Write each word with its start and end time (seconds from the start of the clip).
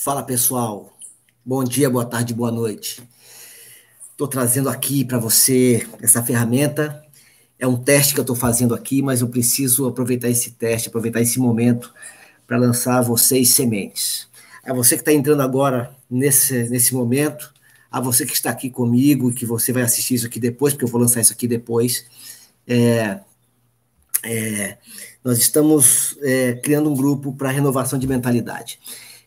Fala 0.00 0.22
pessoal, 0.22 0.96
bom 1.44 1.64
dia, 1.64 1.90
boa 1.90 2.04
tarde, 2.04 2.32
boa 2.32 2.52
noite. 2.52 3.02
Estou 4.12 4.28
trazendo 4.28 4.68
aqui 4.68 5.04
para 5.04 5.18
você 5.18 5.84
essa 6.00 6.22
ferramenta. 6.22 7.02
É 7.58 7.66
um 7.66 7.76
teste 7.76 8.14
que 8.14 8.20
eu 8.20 8.22
estou 8.22 8.36
fazendo 8.36 8.76
aqui, 8.76 9.02
mas 9.02 9.22
eu 9.22 9.28
preciso 9.28 9.88
aproveitar 9.88 10.28
esse 10.28 10.52
teste, 10.52 10.86
aproveitar 10.86 11.20
esse 11.20 11.40
momento 11.40 11.92
para 12.46 12.56
lançar 12.56 12.98
a 12.98 13.02
vocês 13.02 13.50
sementes. 13.50 14.28
A 14.64 14.72
você 14.72 14.94
que 14.94 15.02
está 15.02 15.12
entrando 15.12 15.42
agora 15.42 15.92
nesse, 16.08 16.68
nesse 16.68 16.94
momento, 16.94 17.52
a 17.90 18.00
você 18.00 18.24
que 18.24 18.34
está 18.34 18.50
aqui 18.50 18.70
comigo 18.70 19.32
e 19.32 19.34
que 19.34 19.44
você 19.44 19.72
vai 19.72 19.82
assistir 19.82 20.14
isso 20.14 20.26
aqui 20.28 20.38
depois, 20.38 20.74
porque 20.74 20.84
eu 20.84 20.88
vou 20.88 21.00
lançar 21.00 21.22
isso 21.22 21.32
aqui 21.32 21.48
depois. 21.48 22.06
É, 22.68 23.18
é, 24.22 24.78
nós 25.24 25.38
estamos 25.38 26.16
é, 26.22 26.52
criando 26.52 26.88
um 26.88 26.94
grupo 26.94 27.32
para 27.32 27.50
renovação 27.50 27.98
de 27.98 28.06
mentalidade. 28.06 28.78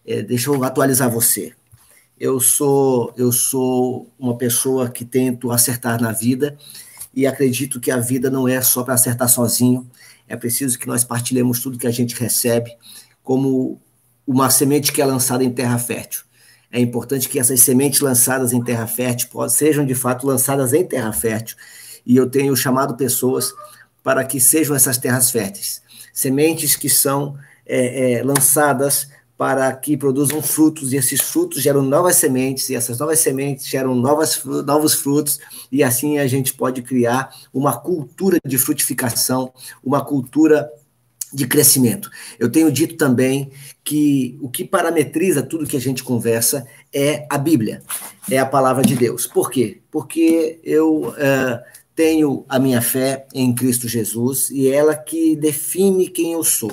É, 0.06 0.22
deixa 0.22 0.50
eu 0.50 0.64
atualizar 0.64 1.10
você. 1.10 1.54
Eu 2.20 2.40
sou, 2.40 3.14
eu 3.18 3.32
sou 3.32 4.10
uma 4.20 4.38
pessoa 4.38 4.90
que 4.90 5.04
tento 5.04 5.52
acertar 5.52 6.02
na 6.02 6.12
vida 6.12 6.58
e 7.14 7.26
acredito 7.26 7.80
que 7.80 7.92
a 7.92 7.98
vida 7.98 8.30
não 8.30 8.48
é 8.48 8.62
só 8.62 8.84
para 8.84 8.94
acertar 8.94 9.28
sozinho. 9.28 9.90
É 10.28 10.36
preciso 10.36 10.78
que 10.78 10.88
nós 10.88 11.04
partilhemos 11.04 11.60
tudo 11.60 11.78
que 11.78 11.88
a 11.88 11.92
gente 11.92 12.16
recebe, 12.16 12.72
como 13.24 13.82
uma 14.26 14.50
semente 14.50 14.92
que 14.92 15.02
é 15.02 15.06
lançada 15.06 15.44
em 15.44 15.52
terra 15.52 15.78
fértil. 15.78 16.22
É 16.72 16.80
importante 16.80 17.28
que 17.28 17.40
essas 17.40 17.60
sementes 17.60 18.00
lançadas 18.00 18.54
em 18.54 18.64
terra 18.64 18.88
fértil 18.88 19.30
sejam 19.50 19.86
de 19.86 19.94
fato 19.94 20.26
lançadas 20.26 20.74
em 20.74 20.86
terra 20.86 21.12
fértil. 21.12 21.58
E 22.06 22.16
eu 22.16 22.30
tenho 22.30 22.56
chamado 22.56 22.96
pessoas 22.96 23.54
para 24.04 24.24
que 24.24 24.40
sejam 24.40 24.76
essas 24.76 24.98
terras 24.98 25.30
férteis. 25.32 25.82
Sementes 26.14 26.76
que 26.76 26.90
são 26.90 27.38
é, 27.66 28.14
é, 28.14 28.24
lançadas 28.24 29.10
para 29.42 29.74
que 29.74 29.98
produzam 29.98 30.40
frutos, 30.40 30.94
e 30.94 30.98
esses 30.98 31.20
frutos 31.20 31.64
geram 31.64 31.82
novas 31.82 32.18
sementes, 32.18 32.70
e 32.70 32.76
essas 32.76 33.00
novas 33.00 33.22
sementes 33.22 33.66
geram 33.66 33.96
novas, 33.96 34.40
novos 34.46 34.94
frutos, 34.94 35.40
e 35.72 35.84
assim 35.84 36.20
a 36.20 36.28
gente 36.28 36.54
pode 36.54 36.84
criar 36.84 37.34
uma 37.52 37.76
cultura 37.76 38.38
de 38.46 38.60
frutificação, 38.60 39.52
uma 39.84 40.06
cultura 40.06 40.70
de 41.34 41.48
crescimento. 41.48 42.08
Eu 42.38 42.52
tenho 42.52 42.72
dito 42.72 42.96
também 42.98 43.50
que 43.84 44.38
o 44.40 44.48
que 44.48 44.64
parametriza 44.64 45.42
tudo 45.42 45.66
que 45.66 45.78
a 45.78 45.82
gente 45.82 46.04
conversa 46.04 46.68
é 46.94 47.26
a 47.28 47.40
Bíblia, 47.40 47.82
é 48.30 48.38
a 48.38 48.46
palavra 48.46 48.84
de 48.84 48.96
Deus. 48.96 49.26
Por 49.26 49.50
quê? 49.50 49.80
Porque 49.90 50.60
eu 50.64 51.08
uh, 51.08 51.60
tenho 52.02 52.44
a 52.50 52.58
minha 52.58 52.82
fé 52.82 53.28
em 53.32 53.54
Cristo 53.54 53.88
Jesus 53.88 54.50
e 54.50 54.68
é 54.68 54.74
ela 54.74 54.96
que 54.96 55.36
define 55.36 56.08
quem 56.08 56.34
eu 56.34 56.44
sou. 56.44 56.72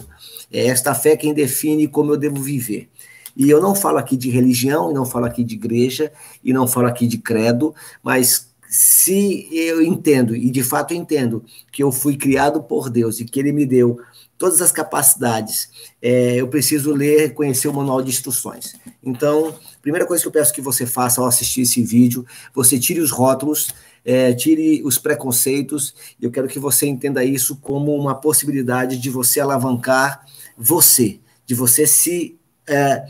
É 0.50 0.68
esta 0.68 0.94
fé 0.94 1.18
quem 1.18 1.34
define 1.34 1.86
como 1.86 2.12
eu 2.12 2.16
devo 2.16 2.40
viver. 2.40 2.88
E 3.36 3.50
eu 3.50 3.60
não 3.60 3.74
falo 3.74 3.98
aqui 3.98 4.16
de 4.16 4.30
religião, 4.30 4.90
não 4.90 5.04
falo 5.04 5.26
aqui 5.26 5.44
de 5.44 5.54
igreja, 5.54 6.10
e 6.42 6.50
não 6.50 6.66
falo 6.66 6.86
aqui 6.86 7.06
de 7.06 7.18
credo, 7.18 7.74
mas 8.02 8.48
se 8.70 9.46
eu 9.52 9.82
entendo, 9.82 10.34
e 10.34 10.50
de 10.50 10.62
fato 10.62 10.94
entendo, 10.94 11.44
que 11.70 11.82
eu 11.82 11.92
fui 11.92 12.16
criado 12.16 12.62
por 12.62 12.88
Deus 12.88 13.20
e 13.20 13.26
que 13.26 13.38
Ele 13.38 13.52
me 13.52 13.66
deu 13.66 14.00
todas 14.38 14.62
as 14.62 14.72
capacidades, 14.72 15.68
é, 16.00 16.36
eu 16.36 16.48
preciso 16.48 16.94
ler, 16.94 17.34
conhecer 17.34 17.68
o 17.68 17.74
manual 17.74 18.00
de 18.00 18.08
instruções. 18.08 18.76
Então, 19.02 19.54
primeira 19.82 20.06
coisa 20.06 20.22
que 20.22 20.28
eu 20.28 20.32
peço 20.32 20.54
que 20.54 20.60
você 20.62 20.86
faça 20.86 21.20
ao 21.20 21.26
assistir 21.26 21.62
esse 21.62 21.82
vídeo, 21.82 22.24
você 22.54 22.78
tire 22.78 23.00
os 23.00 23.10
rótulos, 23.10 23.74
é, 24.08 24.32
tire 24.32 24.82
os 24.84 24.96
preconceitos. 24.96 25.94
Eu 26.18 26.30
quero 26.30 26.48
que 26.48 26.58
você 26.58 26.86
entenda 26.86 27.22
isso 27.22 27.56
como 27.56 27.94
uma 27.94 28.14
possibilidade 28.14 28.96
de 28.96 29.10
você 29.10 29.38
alavancar 29.38 30.24
você, 30.56 31.20
de 31.44 31.54
você 31.54 31.86
se 31.86 32.38
é, 32.66 33.04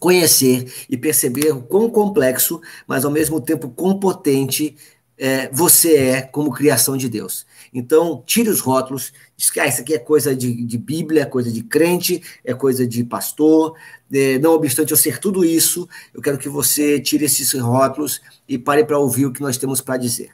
conhecer 0.00 0.86
e 0.90 0.96
perceber 0.96 1.52
o 1.52 1.62
quão 1.62 1.88
complexo, 1.88 2.60
mas 2.88 3.04
ao 3.04 3.10
mesmo 3.12 3.40
tempo 3.40 3.68
quão 3.68 4.00
potente 4.00 4.76
é, 5.18 5.48
você 5.52 5.96
é 5.96 6.22
como 6.22 6.52
criação 6.52 6.96
de 6.96 7.08
Deus. 7.08 7.46
Então, 7.72 8.22
tire 8.26 8.48
os 8.48 8.60
rótulos, 8.60 9.12
diz 9.36 9.50
que 9.50 9.60
ah, 9.60 9.66
isso 9.66 9.80
aqui 9.80 9.94
é 9.94 9.98
coisa 9.98 10.34
de, 10.34 10.64
de 10.64 10.78
Bíblia, 10.78 11.22
é 11.22 11.26
coisa 11.26 11.50
de 11.50 11.62
crente, 11.62 12.22
é 12.44 12.54
coisa 12.54 12.86
de 12.86 13.02
pastor. 13.04 13.74
É, 14.12 14.38
não 14.38 14.52
obstante 14.52 14.92
eu 14.92 14.96
ser 14.96 15.18
tudo 15.18 15.44
isso, 15.44 15.88
eu 16.14 16.22
quero 16.22 16.38
que 16.38 16.48
você 16.48 17.00
tire 17.00 17.24
esses 17.24 17.52
rótulos 17.54 18.20
e 18.48 18.58
pare 18.58 18.84
para 18.84 18.98
ouvir 18.98 19.26
o 19.26 19.32
que 19.32 19.40
nós 19.40 19.56
temos 19.56 19.80
para 19.80 19.96
dizer. 19.96 20.30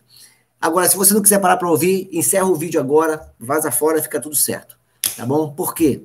Agora, 0.60 0.88
se 0.88 0.96
você 0.96 1.12
não 1.12 1.22
quiser 1.22 1.40
parar 1.40 1.56
para 1.56 1.68
ouvir, 1.68 2.08
encerra 2.12 2.46
o 2.46 2.54
vídeo 2.54 2.80
agora, 2.80 3.32
vaza 3.38 3.70
fora, 3.70 4.00
fica 4.00 4.20
tudo 4.20 4.36
certo. 4.36 4.78
Tá 5.16 5.26
bom? 5.26 5.50
Por 5.50 5.74
quê? 5.74 6.02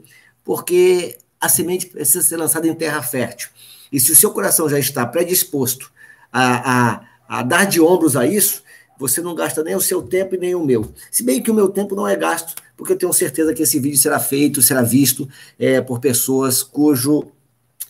porque 0.48 1.18
a 1.42 1.50
semente 1.50 1.88
precisa 1.88 2.22
ser 2.22 2.38
lançada 2.38 2.66
em 2.66 2.74
terra 2.74 3.04
fértil. 3.04 3.50
E 3.92 4.00
se 4.00 4.14
o 4.14 4.16
seu 4.16 4.32
coração 4.32 4.70
já 4.70 4.80
está 4.80 5.06
predisposto 5.06 5.92
a, 6.32 6.94
a, 6.94 7.02
a 7.28 7.44
dar 7.44 7.66
de 7.66 7.82
ombros 7.82 8.16
a 8.16 8.26
isso, 8.26 8.64
você 9.00 9.22
não 9.22 9.36
gasta 9.36 9.64
nem 9.64 9.76
o 9.76 9.82
seu 9.82 10.02
tempo 10.02 10.36
e 10.36 10.38
nem 10.38 10.56
o 10.56 10.66
meu. 10.66 10.92
Se 11.12 11.24
bem 11.24 11.42
que 11.42 11.52
o 11.52 11.54
meu 11.54 11.70
tempo 11.70 11.96
não 11.96 12.08
é 12.08 12.16
gasto, 12.16 12.56
porque 12.76 12.94
eu 12.94 12.98
tenho 12.98 13.14
certeza 13.14 13.54
que 13.54 13.64
esse 13.64 13.80
vídeo 13.80 13.98
será 13.98 14.20
feito, 14.20 14.62
será 14.62 14.82
visto 14.82 15.28
é, 15.60 15.82
por 15.82 16.00
pessoas 16.00 16.64
cujo 16.64 17.32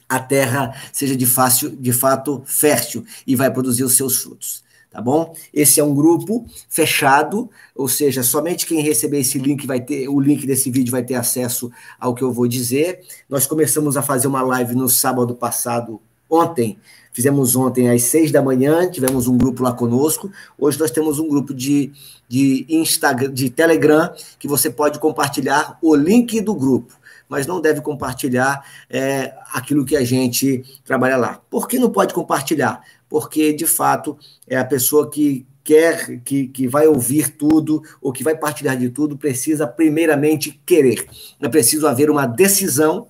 a 0.10 0.20
terra 0.20 0.74
seja 0.94 1.16
de, 1.16 1.26
fácil, 1.26 1.70
de 1.70 1.92
fato 1.92 2.42
fértil 2.46 3.06
e 3.26 3.36
vai 3.36 3.52
produzir 3.52 3.84
os 3.84 3.94
seus 3.94 4.18
frutos 4.18 4.66
tá 4.90 5.02
bom? 5.02 5.36
Esse 5.54 5.80
é 5.80 5.84
um 5.84 5.94
grupo 5.94 6.48
fechado, 6.68 7.50
ou 7.76 7.88
seja, 7.88 8.24
somente 8.24 8.66
quem 8.66 8.82
receber 8.82 9.20
esse 9.20 9.38
link 9.38 9.68
vai 9.68 9.80
ter, 9.80 10.08
o 10.08 10.20
link 10.20 10.46
desse 10.48 10.72
vídeo 10.72 10.92
vai 10.92 11.04
ter 11.04 11.14
acesso 11.14 11.72
ao 12.00 12.16
que 12.16 12.24
eu 12.24 12.34
vou 12.34 12.48
dizer. 12.48 13.02
Nós 13.30 13.46
começamos 13.46 13.96
a 13.96 14.02
fazer 14.02 14.28
uma 14.28 14.42
live 14.42 14.74
no 14.74 14.90
sábado 14.90 15.36
passado, 15.36 16.02
ontem, 16.28 16.80
fizemos 17.18 17.56
ontem 17.56 17.90
às 17.90 18.04
seis 18.04 18.32
da 18.32 18.44
manhã, 18.44 18.88
tivemos 18.90 19.28
um 19.28 19.36
grupo 19.36 19.64
lá 19.64 19.74
conosco. 19.74 20.32
Hoje 20.56 20.80
nós 20.80 20.92
temos 20.92 21.18
um 21.18 21.28
grupo 21.28 21.52
de, 21.52 21.92
de 22.30 22.64
Instagram, 22.70 23.34
de 23.34 23.50
Telegram, 23.50 24.14
que 24.38 24.48
você 24.48 24.70
pode 24.70 25.00
compartilhar 25.00 25.80
o 25.82 25.96
link 25.96 26.40
do 26.42 26.54
grupo 26.54 26.96
mas 27.30 27.46
não 27.46 27.60
deve 27.60 27.82
compartilhar 27.82 28.64
é, 28.90 29.34
aquilo 29.52 29.84
que 29.84 29.98
a 29.98 30.06
gente 30.06 30.64
trabalha 30.86 31.18
lá. 31.18 31.42
Por 31.50 31.68
que 31.68 31.78
não 31.78 31.90
pode 31.90 32.14
compartilhar? 32.14 32.82
porque 33.10 33.54
de 33.54 33.66
fato 33.66 34.18
é 34.48 34.58
a 34.58 34.66
pessoa 34.66 35.10
que 35.10 35.46
quer, 35.64 36.22
que, 36.22 36.48
que 36.48 36.68
vai 36.68 36.88
ouvir 36.88 37.30
tudo 37.32 37.82
ou 38.02 38.14
que 38.14 38.24
vai 38.24 38.38
partilhar 38.38 38.78
de 38.78 38.90
tudo, 38.90 39.18
precisa 39.18 39.68
primeiramente 39.68 40.62
querer. 40.66 41.06
É 41.42 41.50
preciso 41.50 41.88
haver 41.88 42.10
uma 42.10 42.26
decisão 42.26 43.08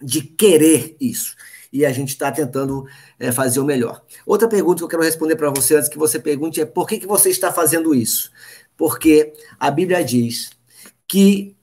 de 0.00 0.22
querer 0.22 0.96
isso. 0.98 1.36
E 1.72 1.84
a 1.84 1.92
gente 1.92 2.08
está 2.08 2.32
tentando 2.32 2.84
é, 3.18 3.30
fazer 3.30 3.60
o 3.60 3.64
melhor. 3.64 4.02
Outra 4.26 4.48
pergunta 4.48 4.78
que 4.78 4.84
eu 4.84 4.88
quero 4.88 5.02
responder 5.02 5.36
para 5.36 5.50
você 5.50 5.76
antes 5.76 5.88
que 5.88 5.98
você 5.98 6.18
pergunte 6.18 6.60
é 6.60 6.66
por 6.66 6.86
que, 6.86 6.98
que 6.98 7.06
você 7.06 7.30
está 7.30 7.52
fazendo 7.52 7.94
isso? 7.94 8.30
Porque 8.76 9.32
a 9.58 9.70
Bíblia 9.70 10.04
diz 10.04 10.50
que 11.06 11.54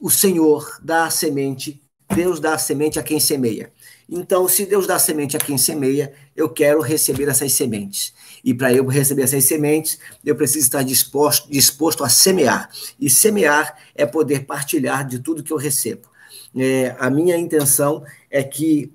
o 0.00 0.10
Senhor 0.10 0.78
dá 0.82 1.06
a 1.06 1.10
semente, 1.10 1.82
Deus 2.14 2.40
dá 2.40 2.54
a 2.54 2.58
semente 2.58 2.98
a 2.98 3.02
quem 3.02 3.18
semeia. 3.20 3.72
Então, 4.08 4.48
se 4.48 4.64
Deus 4.64 4.86
dá 4.86 4.98
semente 4.98 5.36
a 5.36 5.40
quem 5.40 5.58
semeia, 5.58 6.12
eu 6.34 6.48
quero 6.48 6.80
receber 6.80 7.28
essas 7.28 7.52
sementes. 7.52 8.14
E 8.42 8.54
para 8.54 8.72
eu 8.72 8.86
receber 8.86 9.22
essas 9.22 9.44
sementes, 9.44 9.98
eu 10.24 10.34
preciso 10.34 10.66
estar 10.66 10.82
disposto, 10.82 11.50
disposto 11.50 12.02
a 12.02 12.08
semear. 12.08 12.70
E 12.98 13.10
semear 13.10 13.76
é 13.94 14.06
poder 14.06 14.46
partilhar 14.46 15.06
de 15.06 15.18
tudo 15.18 15.42
que 15.42 15.52
eu 15.52 15.58
recebo. 15.58 16.08
É, 16.56 16.96
a 16.98 17.10
minha 17.10 17.36
intenção 17.36 18.02
é 18.30 18.42
que 18.42 18.92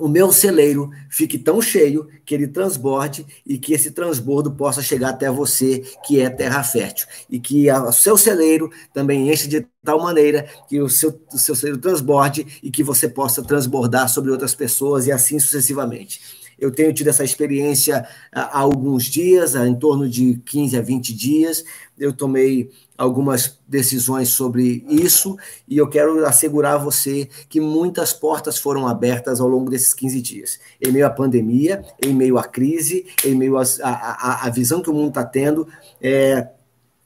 o 0.00 0.08
meu 0.08 0.32
celeiro 0.32 0.90
fique 1.08 1.38
tão 1.38 1.60
cheio 1.60 2.08
que 2.24 2.34
ele 2.34 2.48
transborde 2.48 3.26
e 3.46 3.58
que 3.58 3.72
esse 3.72 3.90
transbordo 3.90 4.50
possa 4.50 4.82
chegar 4.82 5.10
até 5.10 5.30
você, 5.30 5.84
que 6.04 6.20
é 6.20 6.30
terra 6.30 6.62
fértil. 6.64 7.06
E 7.28 7.38
que 7.38 7.70
o 7.70 7.92
seu 7.92 8.16
celeiro 8.16 8.70
também 8.92 9.30
enche 9.30 9.46
de 9.46 9.66
tal 9.84 10.00
maneira 10.02 10.48
que 10.68 10.80
o 10.80 10.88
seu, 10.88 11.20
o 11.32 11.38
seu 11.38 11.54
celeiro 11.54 11.80
transborde 11.80 12.46
e 12.62 12.70
que 12.70 12.82
você 12.82 13.08
possa 13.08 13.42
transbordar 13.42 14.08
sobre 14.08 14.30
outras 14.30 14.54
pessoas 14.54 15.06
e 15.06 15.12
assim 15.12 15.38
sucessivamente. 15.38 16.39
Eu 16.60 16.70
tenho 16.70 16.92
tido 16.92 17.08
essa 17.08 17.24
experiência 17.24 18.06
há 18.30 18.58
alguns 18.58 19.04
dias, 19.04 19.54
em 19.54 19.74
torno 19.74 20.08
de 20.08 20.40
15 20.44 20.76
a 20.76 20.82
20 20.82 21.14
dias. 21.14 21.64
Eu 21.98 22.12
tomei 22.12 22.70
algumas 22.98 23.58
decisões 23.66 24.28
sobre 24.28 24.84
isso 24.86 25.36
e 25.66 25.78
eu 25.78 25.88
quero 25.88 26.26
assegurar 26.26 26.74
a 26.74 26.78
você 26.78 27.28
que 27.48 27.58
muitas 27.60 28.12
portas 28.12 28.58
foram 28.58 28.86
abertas 28.86 29.40
ao 29.40 29.48
longo 29.48 29.70
desses 29.70 29.94
15 29.94 30.20
dias. 30.20 30.60
Em 30.80 30.92
meio 30.92 31.06
à 31.06 31.10
pandemia, 31.10 31.82
em 32.04 32.12
meio 32.12 32.36
à 32.36 32.44
crise, 32.44 33.06
em 33.24 33.34
meio 33.34 33.56
à 33.56 34.50
visão 34.54 34.82
que 34.82 34.90
o 34.90 34.94
mundo 34.94 35.08
está 35.08 35.24
tendo, 35.24 35.66
é, 36.00 36.48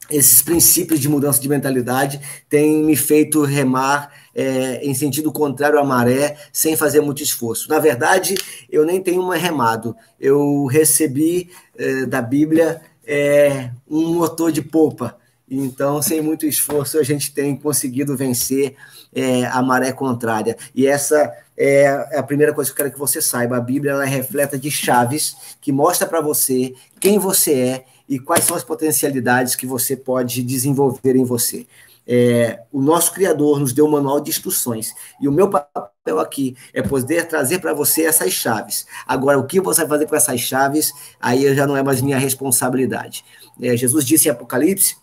esses 0.09 0.41
princípios 0.41 0.99
de 0.99 1.09
mudança 1.09 1.39
de 1.39 1.49
mentalidade 1.49 2.19
têm 2.49 2.83
me 2.83 2.95
feito 2.95 3.43
remar 3.43 4.11
é, 4.35 4.85
em 4.85 4.93
sentido 4.93 5.31
contrário 5.31 5.79
à 5.79 5.83
maré, 5.83 6.35
sem 6.51 6.75
fazer 6.75 6.99
muito 6.99 7.23
esforço. 7.23 7.69
Na 7.69 7.79
verdade, 7.79 8.35
eu 8.69 8.85
nem 8.85 9.01
tenho 9.01 9.21
um 9.21 9.29
remado. 9.29 9.95
Eu 10.19 10.65
recebi 10.65 11.49
é, 11.77 12.05
da 12.05 12.21
Bíblia 12.21 12.81
é, 13.07 13.71
um 13.89 14.15
motor 14.15 14.51
de 14.51 14.61
polpa. 14.61 15.17
Então, 15.49 16.01
sem 16.01 16.21
muito 16.21 16.45
esforço, 16.45 16.97
a 16.97 17.03
gente 17.03 17.33
tem 17.33 17.55
conseguido 17.55 18.17
vencer 18.17 18.75
é, 19.13 19.45
a 19.45 19.61
maré 19.61 19.91
contrária. 19.91 20.57
E 20.73 20.85
essa 20.85 21.31
é 21.57 21.87
a 22.17 22.23
primeira 22.23 22.53
coisa 22.53 22.69
que 22.69 22.73
eu 22.73 22.77
quero 22.77 22.93
que 22.93 22.99
você 22.99 23.21
saiba. 23.21 23.55
A 23.55 23.61
Bíblia 23.61 23.91
ela 23.91 24.03
é 24.03 24.09
repleta 24.09 24.57
de 24.57 24.69
chaves 24.69 25.35
que 25.61 25.71
mostra 25.71 26.07
para 26.07 26.19
você 26.19 26.73
quem 26.99 27.17
você 27.19 27.53
é 27.53 27.85
e 28.09 28.19
quais 28.19 28.43
são 28.43 28.57
as 28.57 28.63
potencialidades 28.63 29.55
que 29.55 29.65
você 29.65 29.95
pode 29.95 30.43
desenvolver 30.43 31.15
em 31.15 31.23
você. 31.23 31.65
É, 32.07 32.61
o 32.71 32.81
nosso 32.81 33.11
Criador 33.13 33.59
nos 33.59 33.73
deu 33.73 33.85
um 33.85 33.91
manual 33.91 34.19
de 34.19 34.29
instruções. 34.29 34.93
E 35.19 35.27
o 35.27 35.31
meu 35.31 35.49
papel 35.49 36.19
aqui 36.19 36.55
é 36.73 36.81
poder 36.81 37.27
trazer 37.27 37.59
para 37.59 37.73
você 37.73 38.03
essas 38.03 38.31
chaves. 38.31 38.85
Agora, 39.07 39.39
o 39.39 39.45
que 39.45 39.59
você 39.59 39.81
vai 39.81 39.89
fazer 39.89 40.07
com 40.07 40.15
essas 40.15 40.39
chaves, 40.39 40.91
aí 41.19 41.53
já 41.55 41.65
não 41.65 41.75
é 41.75 41.83
mais 41.83 42.01
minha 42.01 42.17
responsabilidade. 42.17 43.25
É, 43.61 43.75
Jesus 43.75 44.05
disse 44.05 44.27
em 44.27 44.31
Apocalipse 44.31 44.97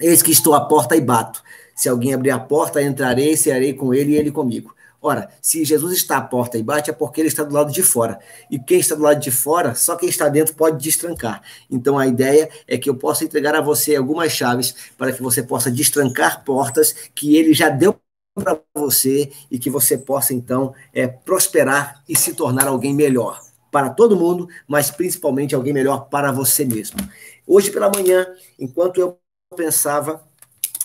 Eis 0.00 0.22
que 0.22 0.32
estou 0.32 0.54
à 0.54 0.62
porta 0.62 0.96
e 0.96 1.00
bato. 1.00 1.42
Se 1.74 1.88
alguém 1.88 2.14
abrir 2.14 2.30
a 2.30 2.38
porta, 2.38 2.82
entrarei, 2.82 3.36
cearei 3.36 3.74
com 3.74 3.92
ele 3.92 4.12
e 4.12 4.16
ele 4.16 4.30
comigo. 4.30 4.74
Ora, 5.02 5.30
se 5.40 5.64
Jesus 5.64 5.94
está 5.94 6.18
à 6.18 6.22
porta 6.22 6.58
e 6.58 6.62
bate, 6.62 6.90
é 6.90 6.92
porque 6.92 7.20
ele 7.20 7.28
está 7.28 7.42
do 7.42 7.54
lado 7.54 7.72
de 7.72 7.82
fora. 7.82 8.18
E 8.50 8.58
quem 8.58 8.80
está 8.80 8.94
do 8.94 9.02
lado 9.02 9.18
de 9.18 9.30
fora, 9.30 9.74
só 9.74 9.96
quem 9.96 10.08
está 10.08 10.28
dentro 10.28 10.54
pode 10.54 10.82
destrancar. 10.82 11.42
Então 11.70 11.98
a 11.98 12.06
ideia 12.06 12.50
é 12.68 12.76
que 12.76 12.90
eu 12.90 12.94
possa 12.94 13.24
entregar 13.24 13.54
a 13.54 13.62
você 13.62 13.96
algumas 13.96 14.30
chaves 14.32 14.74
para 14.98 15.12
que 15.12 15.22
você 15.22 15.42
possa 15.42 15.70
destrancar 15.70 16.44
portas 16.44 16.94
que 17.14 17.36
ele 17.36 17.54
já 17.54 17.70
deu 17.70 17.98
para 18.34 18.60
você 18.74 19.32
e 19.50 19.58
que 19.58 19.70
você 19.70 19.96
possa 19.96 20.34
então 20.34 20.74
é, 20.92 21.06
prosperar 21.06 22.02
e 22.08 22.16
se 22.16 22.34
tornar 22.34 22.66
alguém 22.66 22.94
melhor 22.94 23.40
para 23.70 23.90
todo 23.90 24.16
mundo, 24.16 24.48
mas 24.66 24.90
principalmente 24.90 25.54
alguém 25.54 25.72
melhor 25.72 26.08
para 26.08 26.32
você 26.32 26.64
mesmo. 26.64 26.98
Hoje 27.46 27.70
pela 27.70 27.90
manhã, 27.90 28.26
enquanto 28.58 29.00
eu 29.00 29.18
pensava, 29.56 30.22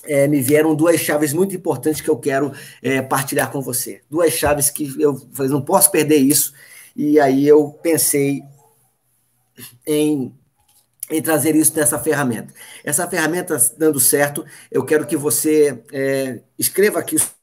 é, 0.07 0.27
me 0.27 0.41
vieram 0.41 0.75
duas 0.75 0.99
chaves 0.99 1.33
muito 1.33 1.55
importantes 1.55 2.01
que 2.01 2.09
eu 2.09 2.17
quero 2.17 2.51
é, 2.81 3.01
partilhar 3.01 3.51
com 3.51 3.61
você. 3.61 4.01
Duas 4.09 4.33
chaves 4.33 4.69
que 4.69 4.93
eu 4.99 5.17
falei, 5.33 5.51
não 5.51 5.61
posso 5.61 5.91
perder 5.91 6.17
isso. 6.17 6.53
E 6.95 7.19
aí 7.19 7.47
eu 7.47 7.71
pensei 7.81 8.43
em, 9.85 10.33
em 11.09 11.21
trazer 11.21 11.55
isso 11.55 11.75
nessa 11.75 11.99
ferramenta. 11.99 12.53
Essa 12.83 13.07
ferramenta 13.07 13.57
dando 13.77 13.99
certo, 13.99 14.45
eu 14.71 14.83
quero 14.85 15.05
que 15.05 15.17
você 15.17 15.83
é, 15.91 16.41
escreva 16.57 16.99
aqui 16.99 17.15
os 17.15 17.35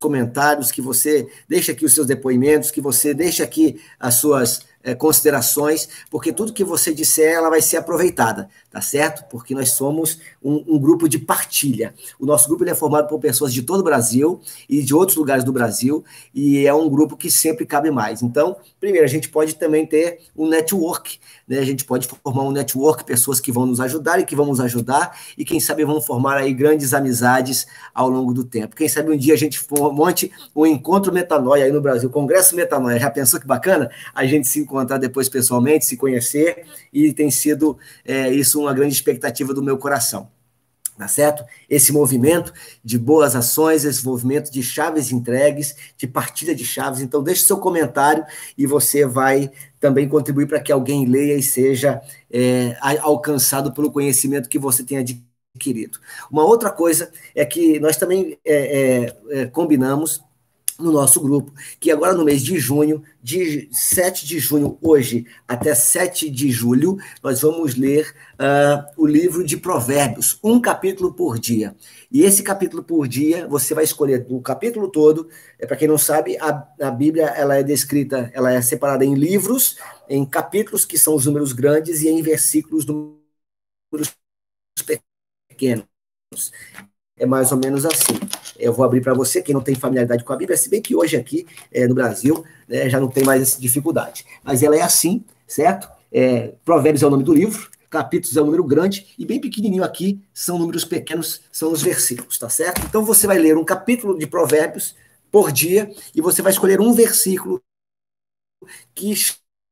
comentários, 0.00 0.72
que 0.72 0.80
você 0.80 1.30
deixe 1.46 1.70
aqui 1.70 1.84
os 1.84 1.94
seus 1.94 2.06
depoimentos, 2.06 2.70
que 2.70 2.80
você 2.80 3.12
deixe 3.12 3.42
aqui 3.42 3.80
as 3.98 4.14
suas 4.14 4.64
é, 4.82 4.94
considerações, 4.94 5.88
porque 6.10 6.32
tudo 6.32 6.52
que 6.52 6.64
você 6.64 6.92
disser 6.94 7.34
ela 7.34 7.50
vai 7.50 7.60
ser 7.60 7.76
aproveitada, 7.76 8.48
tá 8.70 8.80
certo? 8.80 9.28
Porque 9.28 9.54
nós 9.54 9.72
somos 9.72 10.18
um, 10.42 10.64
um 10.66 10.78
grupo 10.78 11.08
de 11.08 11.18
partilha. 11.18 11.94
O 12.18 12.26
nosso 12.26 12.48
grupo 12.48 12.68
é 12.68 12.74
formado 12.74 13.08
por 13.08 13.18
pessoas 13.18 13.52
de 13.52 13.62
todo 13.62 13.80
o 13.80 13.84
Brasil 13.84 14.40
e 14.68 14.82
de 14.82 14.94
outros 14.94 15.16
lugares 15.16 15.44
do 15.44 15.52
Brasil, 15.52 16.04
e 16.34 16.66
é 16.66 16.72
um 16.72 16.88
grupo 16.88 17.16
que 17.16 17.30
sempre 17.30 17.66
cabe 17.66 17.90
mais. 17.90 18.22
Então, 18.22 18.56
primeiro, 18.78 19.04
a 19.04 19.08
gente 19.08 19.28
pode 19.28 19.54
também 19.56 19.86
ter 19.86 20.20
um 20.36 20.48
network, 20.48 21.18
né? 21.46 21.58
A 21.58 21.64
gente 21.64 21.84
pode 21.84 22.08
formar 22.22 22.44
um 22.44 22.52
network, 22.52 23.04
pessoas 23.04 23.40
que 23.40 23.52
vão 23.52 23.66
nos 23.66 23.80
ajudar 23.80 24.20
e 24.20 24.24
que 24.24 24.36
vão 24.36 24.46
nos 24.46 24.60
ajudar, 24.60 25.18
e 25.36 25.44
quem 25.44 25.60
sabe 25.60 25.84
vão 25.84 26.00
formar 26.00 26.36
aí 26.38 26.54
grandes 26.54 26.94
amizades 26.94 27.66
ao 27.94 28.08
longo 28.08 28.32
do 28.32 28.44
tempo. 28.44 28.76
Quem 28.76 28.88
sabe 28.88 29.10
um 29.10 29.16
dia 29.16 29.34
a 29.34 29.36
gente 29.36 29.60
monte 29.70 30.30
um 30.54 30.64
encontro 30.64 31.12
metanoia 31.12 31.64
aí 31.64 31.72
no 31.72 31.80
Brasil, 31.80 32.08
Congresso 32.08 32.54
Metanoia. 32.54 32.98
Já 32.98 33.10
pensou 33.10 33.40
que 33.40 33.46
bacana? 33.46 33.90
A 34.14 34.24
gente 34.24 34.46
se 34.46 34.60
encontrar 34.70 34.98
depois 34.98 35.28
pessoalmente, 35.28 35.84
se 35.84 35.96
conhecer, 35.96 36.64
e 36.92 37.12
tem 37.12 37.30
sido 37.30 37.76
é, 38.04 38.30
isso 38.30 38.60
uma 38.60 38.72
grande 38.72 38.94
expectativa 38.94 39.52
do 39.52 39.62
meu 39.62 39.76
coração. 39.76 40.28
Tá 40.96 41.08
certo? 41.08 41.42
Esse 41.68 41.94
movimento 41.94 42.52
de 42.84 42.98
boas 42.98 43.34
ações, 43.34 43.86
esse 43.86 44.04
movimento 44.04 44.52
de 44.52 44.62
chaves 44.62 45.10
entregues, 45.10 45.74
de 45.96 46.06
partilha 46.06 46.54
de 46.54 46.62
chaves. 46.62 47.00
Então, 47.00 47.22
deixe 47.22 47.42
seu 47.42 47.56
comentário 47.56 48.22
e 48.56 48.66
você 48.66 49.06
vai 49.06 49.50
também 49.80 50.06
contribuir 50.06 50.46
para 50.46 50.60
que 50.60 50.70
alguém 50.70 51.06
leia 51.06 51.36
e 51.36 51.42
seja 51.42 52.02
é, 52.30 52.76
alcançado 53.00 53.72
pelo 53.72 53.90
conhecimento 53.90 54.46
que 54.46 54.58
você 54.58 54.84
tem 54.84 54.98
adquirido. 54.98 55.98
Uma 56.30 56.44
outra 56.44 56.70
coisa 56.70 57.10
é 57.34 57.46
que 57.46 57.80
nós 57.80 57.96
também 57.96 58.38
é, 58.44 59.06
é, 59.30 59.40
é 59.40 59.46
combinamos 59.46 60.22
no 60.80 60.92
nosso 60.92 61.20
grupo, 61.20 61.52
que 61.78 61.90
agora 61.90 62.14
no 62.14 62.24
mês 62.24 62.42
de 62.42 62.58
junho, 62.58 63.02
de 63.22 63.68
7 63.70 64.26
de 64.26 64.38
junho, 64.38 64.78
hoje, 64.80 65.26
até 65.46 65.74
7 65.74 66.30
de 66.30 66.50
julho, 66.50 66.96
nós 67.22 67.42
vamos 67.42 67.74
ler 67.74 68.14
uh, 68.34 68.84
o 68.96 69.06
livro 69.06 69.44
de 69.44 69.56
Provérbios, 69.56 70.38
um 70.42 70.60
capítulo 70.60 71.12
por 71.12 71.38
dia. 71.38 71.76
E 72.10 72.22
esse 72.22 72.42
capítulo 72.42 72.82
por 72.82 73.06
dia, 73.06 73.46
você 73.46 73.74
vai 73.74 73.84
escolher 73.84 74.26
o 74.28 74.40
capítulo 74.40 74.88
todo. 74.88 75.28
É, 75.58 75.66
Para 75.66 75.76
quem 75.76 75.88
não 75.88 75.98
sabe, 75.98 76.36
a, 76.38 76.66
a 76.80 76.90
Bíblia 76.90 77.26
ela 77.26 77.56
é 77.56 77.62
descrita, 77.62 78.30
ela 78.34 78.52
é 78.52 78.60
separada 78.62 79.04
em 79.04 79.14
livros, 79.14 79.76
em 80.08 80.24
capítulos, 80.24 80.84
que 80.84 80.98
são 80.98 81.14
os 81.14 81.26
números 81.26 81.52
grandes, 81.52 82.02
e 82.02 82.08
em 82.08 82.22
versículos, 82.22 82.84
números 82.86 84.14
pequenos. 85.48 85.86
É 87.16 87.26
mais 87.26 87.52
ou 87.52 87.58
menos 87.58 87.84
assim. 87.84 88.39
Eu 88.60 88.72
vou 88.72 88.84
abrir 88.84 89.00
para 89.00 89.14
você, 89.14 89.42
quem 89.42 89.54
não 89.54 89.62
tem 89.62 89.74
familiaridade 89.74 90.24
com 90.24 90.32
a 90.32 90.36
Bíblia, 90.36 90.56
se 90.56 90.68
bem 90.68 90.80
que 90.80 90.94
hoje 90.94 91.16
aqui 91.16 91.46
é, 91.72 91.86
no 91.86 91.94
Brasil 91.94 92.44
né, 92.68 92.88
já 92.88 93.00
não 93.00 93.08
tem 93.08 93.24
mais 93.24 93.42
essa 93.42 93.60
dificuldade. 93.60 94.24
Mas 94.42 94.62
ela 94.62 94.76
é 94.76 94.82
assim, 94.82 95.24
certo? 95.46 95.88
É, 96.12 96.52
Provérbios 96.64 97.02
é 97.02 97.06
o 97.06 97.10
nome 97.10 97.24
do 97.24 97.34
livro, 97.34 97.70
capítulos 97.88 98.36
é 98.36 98.40
o 98.40 98.44
número 98.44 98.64
grande, 98.64 99.06
e 99.18 99.26
bem 99.26 99.40
pequenininho 99.40 99.82
aqui 99.82 100.20
são 100.32 100.58
números 100.58 100.84
pequenos, 100.84 101.40
são 101.50 101.72
os 101.72 101.82
versículos, 101.82 102.38
tá 102.38 102.48
certo? 102.48 102.82
Então 102.86 103.04
você 103.04 103.26
vai 103.26 103.38
ler 103.38 103.56
um 103.58 103.64
capítulo 103.64 104.16
de 104.16 104.26
Provérbios 104.26 104.94
por 105.30 105.50
dia 105.50 105.90
e 106.14 106.20
você 106.20 106.42
vai 106.42 106.52
escolher 106.52 106.80
um 106.80 106.92
versículo 106.92 107.60
que 108.94 109.14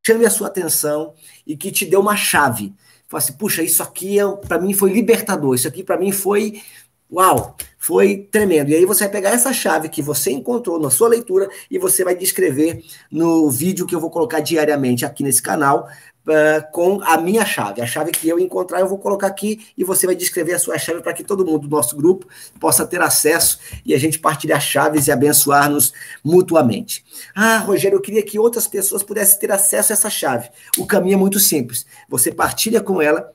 chame 0.05 0.25
a 0.25 0.31
sua 0.31 0.49
atenção 0.49 1.14
e 1.46 1.56
que 1.56 1.70
te 1.70 1.85
dê 1.85 1.96
uma 1.96 2.17
chave. 2.17 2.75
Fala 3.06 3.23
assim, 3.23 3.32
puxa, 3.35 3.62
isso 3.62 3.82
aqui 3.82 4.19
é, 4.19 4.26
para 4.46 4.61
mim 4.61 4.75
foi 4.75 4.93
libertador, 4.93 5.55
isso 5.55 5.69
aqui 5.69 5.82
para 5.82 5.99
mim 5.99 6.12
foi 6.12 6.62
Uau, 7.10 7.56
foi 7.78 8.28
tremendo. 8.31 8.70
E 8.70 8.75
aí 8.75 8.84
você 8.84 9.05
vai 9.05 9.12
pegar 9.12 9.31
essa 9.31 9.50
chave 9.50 9.88
que 9.88 10.02
você 10.02 10.31
encontrou 10.31 10.78
na 10.78 10.90
sua 10.90 11.08
leitura 11.08 11.49
e 11.70 11.78
você 11.78 12.05
vai 12.05 12.14
descrever 12.14 12.84
no 13.10 13.50
vídeo 13.50 13.87
que 13.87 13.94
eu 13.94 14.00
vou 14.00 14.10
colocar 14.10 14.40
diariamente 14.40 15.06
aqui 15.06 15.22
nesse 15.22 15.40
canal 15.40 15.88
uh, 16.26 16.70
com 16.70 17.00
a 17.02 17.16
minha 17.16 17.46
chave. 17.46 17.81
A 17.81 17.87
chave 17.87 18.10
que 18.10 18.28
eu 18.28 18.38
encontrar 18.38 18.81
eu 18.81 18.88
vou 18.88 18.99
colocar 18.99 19.26
aqui 19.26 19.66
e 19.76 19.84
você 19.84 20.06
vai 20.06 20.14
descrever 20.14 20.52
a 20.52 20.58
sua 20.58 20.78
chave 20.78 21.00
para 21.00 21.14
que 21.14 21.25
todo 21.25 21.46
mundo 21.46 21.66
do 21.66 21.69
nosso 21.69 21.96
grupo 21.96 22.26
possa 22.60 22.87
ter 22.87 23.00
acesso 23.00 23.58
e 23.87 23.94
a 23.94 23.99
gente 23.99 24.19
partilhar 24.19 24.61
chaves 24.61 25.06
e 25.06 25.12
abençoar-nos 25.12 25.94
mutuamente. 26.22 27.02
Ah, 27.35 27.56
Rogério, 27.59 27.97
eu 27.97 28.02
queria 28.02 28.23
que 28.23 28.38
outras 28.38 28.66
pessoas 28.66 29.02
pudessem 29.02 29.38
ter 29.38 29.50
acesso 29.50 29.92
a 29.92 29.94
essa 29.94 30.11
chave. 30.11 30.50
O 30.76 30.87
caminho 30.87 31.14
é 31.14 31.18
muito 31.18 31.38
simples. 31.38 31.87
Você 32.09 32.30
partilha 32.30 32.82
com 32.82 33.00
ela 33.00 33.32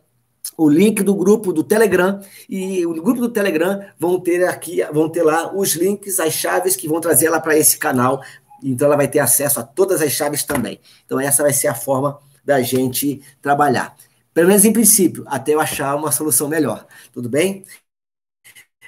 o 0.58 0.70
link 0.70 1.02
do 1.02 1.16
grupo 1.16 1.52
do 1.54 1.64
Telegram 1.64 2.22
e 2.50 2.86
o 2.86 2.94
grupo 3.02 3.22
do 3.22 3.30
Telegram 3.30 3.84
vão 3.98 4.20
ter 4.20 4.48
aqui, 4.48 4.84
vão 4.92 5.10
ter 5.10 5.24
lá 5.24 5.54
os 5.54 5.74
links, 5.76 6.20
as 6.20 6.34
chaves 6.34 6.76
que 6.76 6.88
vão 6.88 7.00
trazer 7.02 7.28
ela 7.28 7.40
para 7.40 7.58
esse 7.58 7.78
canal. 7.78 8.24
Então 8.62 8.88
ela 8.88 8.98
vai 8.98 9.08
ter 9.08 9.20
acesso 9.20 9.60
a 9.60 9.64
todas 9.64 10.02
as 10.02 10.12
chaves 10.12 10.44
também. 10.44 10.80
Então 11.06 11.20
essa 11.20 11.44
vai 11.44 11.54
ser 11.54 11.68
a 11.68 11.76
forma 11.76 12.20
da 12.44 12.62
gente 12.62 13.22
trabalhar. 13.42 13.96
Pelo 14.34 14.48
menos 14.48 14.66
em 14.66 14.74
princípio, 14.74 15.24
até 15.28 15.54
eu 15.54 15.60
achar 15.60 15.96
uma 15.96 16.12
solução 16.12 16.48
melhor. 16.48 16.86
Tudo 17.12 17.30
bem? 17.30 17.64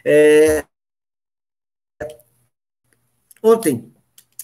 É... 0.04 0.64
Ontem 3.42 3.94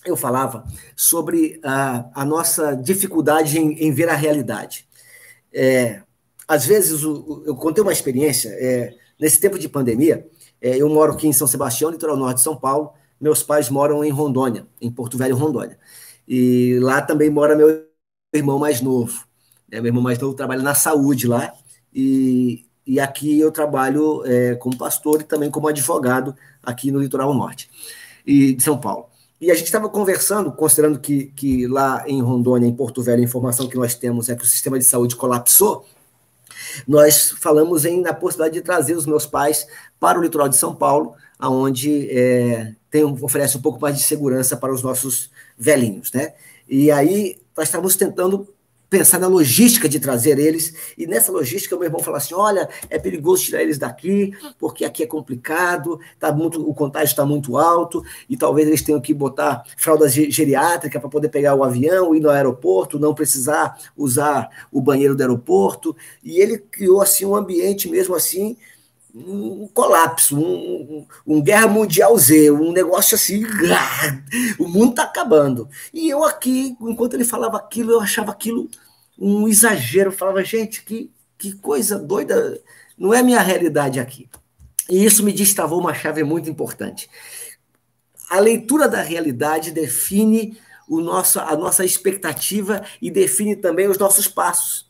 eu 0.05 0.15
falava 0.15 0.65
sobre 0.95 1.59
a, 1.63 2.21
a 2.21 2.25
nossa 2.25 2.75
dificuldade 2.75 3.57
em, 3.59 3.73
em 3.83 3.91
ver 3.91 4.09
a 4.09 4.15
realidade. 4.15 4.87
É, 5.53 6.01
às 6.51 6.65
vezes, 6.65 7.01
eu 7.01 7.55
contei 7.55 7.81
uma 7.81 7.93
experiência, 7.93 8.49
é, 8.49 8.93
nesse 9.17 9.39
tempo 9.39 9.57
de 9.57 9.69
pandemia, 9.69 10.27
é, 10.61 10.75
eu 10.75 10.89
moro 10.89 11.13
aqui 11.13 11.25
em 11.25 11.31
São 11.31 11.47
Sebastião, 11.47 11.89
litoral 11.89 12.17
norte 12.17 12.37
de 12.37 12.43
São 12.43 12.57
Paulo, 12.57 12.91
meus 13.21 13.41
pais 13.41 13.69
moram 13.69 14.03
em 14.03 14.11
Rondônia, 14.11 14.67
em 14.81 14.91
Porto 14.91 15.17
Velho, 15.17 15.33
Rondônia. 15.33 15.79
E 16.27 16.77
lá 16.81 17.01
também 17.01 17.29
mora 17.29 17.55
meu 17.55 17.85
irmão 18.33 18.59
mais 18.59 18.81
novo. 18.81 19.23
É, 19.71 19.79
meu 19.79 19.91
irmão 19.91 20.03
mais 20.03 20.19
novo 20.19 20.33
trabalha 20.33 20.61
na 20.61 20.75
saúde 20.75 21.25
lá, 21.25 21.53
e, 21.93 22.65
e 22.85 22.99
aqui 22.99 23.39
eu 23.39 23.49
trabalho 23.49 24.21
é, 24.25 24.55
como 24.55 24.77
pastor 24.77 25.21
e 25.21 25.23
também 25.23 25.49
como 25.49 25.69
advogado 25.69 26.35
aqui 26.61 26.91
no 26.91 26.99
litoral 26.99 27.33
norte 27.33 27.69
e 28.27 28.53
de 28.53 28.61
São 28.61 28.77
Paulo. 28.77 29.05
E 29.39 29.49
a 29.49 29.53
gente 29.53 29.67
estava 29.67 29.87
conversando, 29.87 30.51
considerando 30.51 30.99
que, 30.99 31.27
que 31.27 31.65
lá 31.65 32.03
em 32.05 32.21
Rondônia, 32.21 32.67
em 32.67 32.75
Porto 32.75 33.01
Velho, 33.01 33.21
a 33.21 33.23
informação 33.23 33.69
que 33.69 33.77
nós 33.77 33.95
temos 33.95 34.27
é 34.27 34.35
que 34.35 34.43
o 34.43 34.47
sistema 34.47 34.77
de 34.77 34.83
saúde 34.83 35.15
colapsou, 35.15 35.85
nós 36.87 37.31
falamos 37.39 37.85
em 37.85 38.01
na 38.01 38.13
possibilidade 38.13 38.55
de 38.55 38.61
trazer 38.61 38.95
os 38.95 39.05
meus 39.05 39.25
pais 39.25 39.67
para 39.99 40.19
o 40.19 40.21
litoral 40.21 40.49
de 40.49 40.57
São 40.57 40.75
Paulo, 40.75 41.13
aonde 41.37 42.09
é, 42.09 42.73
tem, 42.89 43.03
oferece 43.03 43.57
um 43.57 43.61
pouco 43.61 43.79
mais 43.79 43.97
de 43.97 44.03
segurança 44.03 44.57
para 44.57 44.73
os 44.73 44.81
nossos 44.81 45.31
velhinhos, 45.57 46.11
né? 46.11 46.33
E 46.67 46.91
aí 46.91 47.39
nós 47.55 47.67
estávamos 47.67 47.95
tentando 47.95 48.47
pensar 48.91 49.19
na 49.19 49.27
logística 49.27 49.87
de 49.87 50.01
trazer 50.01 50.37
eles. 50.37 50.73
E 50.97 51.07
nessa 51.07 51.31
logística, 51.31 51.77
meu 51.77 51.85
irmão 51.85 52.03
fala 52.03 52.17
assim: 52.17 52.33
olha, 52.33 52.69
é 52.89 52.99
perigoso 52.99 53.45
tirar 53.45 53.63
eles 53.63 53.77
daqui, 53.77 54.33
porque 54.59 54.83
aqui 54.83 55.01
é 55.01 55.07
complicado, 55.07 55.97
tá 56.19 56.29
muito, 56.33 56.61
o 56.69 56.73
contágio 56.73 57.13
está 57.13 57.25
muito 57.25 57.57
alto, 57.57 58.03
e 58.29 58.35
talvez 58.35 58.67
eles 58.67 58.81
tenham 58.81 58.99
que 58.99 59.13
botar 59.13 59.63
fralda 59.77 60.09
geriátrica 60.09 60.99
para 60.99 61.09
poder 61.09 61.29
pegar 61.29 61.55
o 61.55 61.63
avião, 61.63 62.13
ir 62.13 62.19
no 62.19 62.29
aeroporto, 62.29 62.99
não 62.99 63.15
precisar 63.15 63.77
usar 63.95 64.49
o 64.69 64.81
banheiro 64.81 65.15
do 65.15 65.21
aeroporto. 65.21 65.95
E 66.21 66.41
ele 66.41 66.57
criou 66.57 67.01
assim 67.01 67.25
um 67.25 67.35
ambiente 67.35 67.89
mesmo 67.89 68.13
assim 68.13 68.57
um 69.13 69.67
colapso, 69.73 70.37
um, 70.37 70.41
um, 70.41 71.05
um, 71.27 71.41
guerra 71.41 71.67
mundial 71.67 72.17
Z, 72.17 72.49
um 72.51 72.71
negócio 72.71 73.15
assim, 73.15 73.43
o 74.57 74.67
mundo 74.67 74.91
está 74.91 75.03
acabando. 75.03 75.67
E 75.93 76.09
eu 76.09 76.23
aqui, 76.23 76.77
enquanto 76.79 77.15
ele 77.15 77.25
falava 77.25 77.57
aquilo, 77.57 77.91
eu 77.91 77.99
achava 77.99 78.31
aquilo 78.31 78.69
um 79.21 79.47
exagero, 79.47 80.09
eu 80.09 80.17
falava, 80.17 80.43
gente, 80.43 80.83
que, 80.83 81.11
que 81.37 81.53
coisa 81.53 81.99
doida, 81.99 82.59
não 82.97 83.13
é 83.13 83.21
minha 83.21 83.39
realidade 83.39 83.99
aqui. 83.99 84.27
E 84.89 85.05
isso 85.05 85.23
me 85.23 85.31
destravou 85.31 85.79
uma 85.79 85.93
chave 85.93 86.23
muito 86.23 86.49
importante. 86.49 87.07
A 88.31 88.39
leitura 88.39 88.87
da 88.87 89.01
realidade 89.03 89.71
define 89.71 90.57
o 90.89 90.99
nosso, 90.99 91.39
a 91.39 91.55
nossa 91.55 91.85
expectativa 91.85 92.83
e 92.99 93.11
define 93.11 93.55
também 93.55 93.87
os 93.87 93.97
nossos 93.99 94.27
passos. 94.27 94.89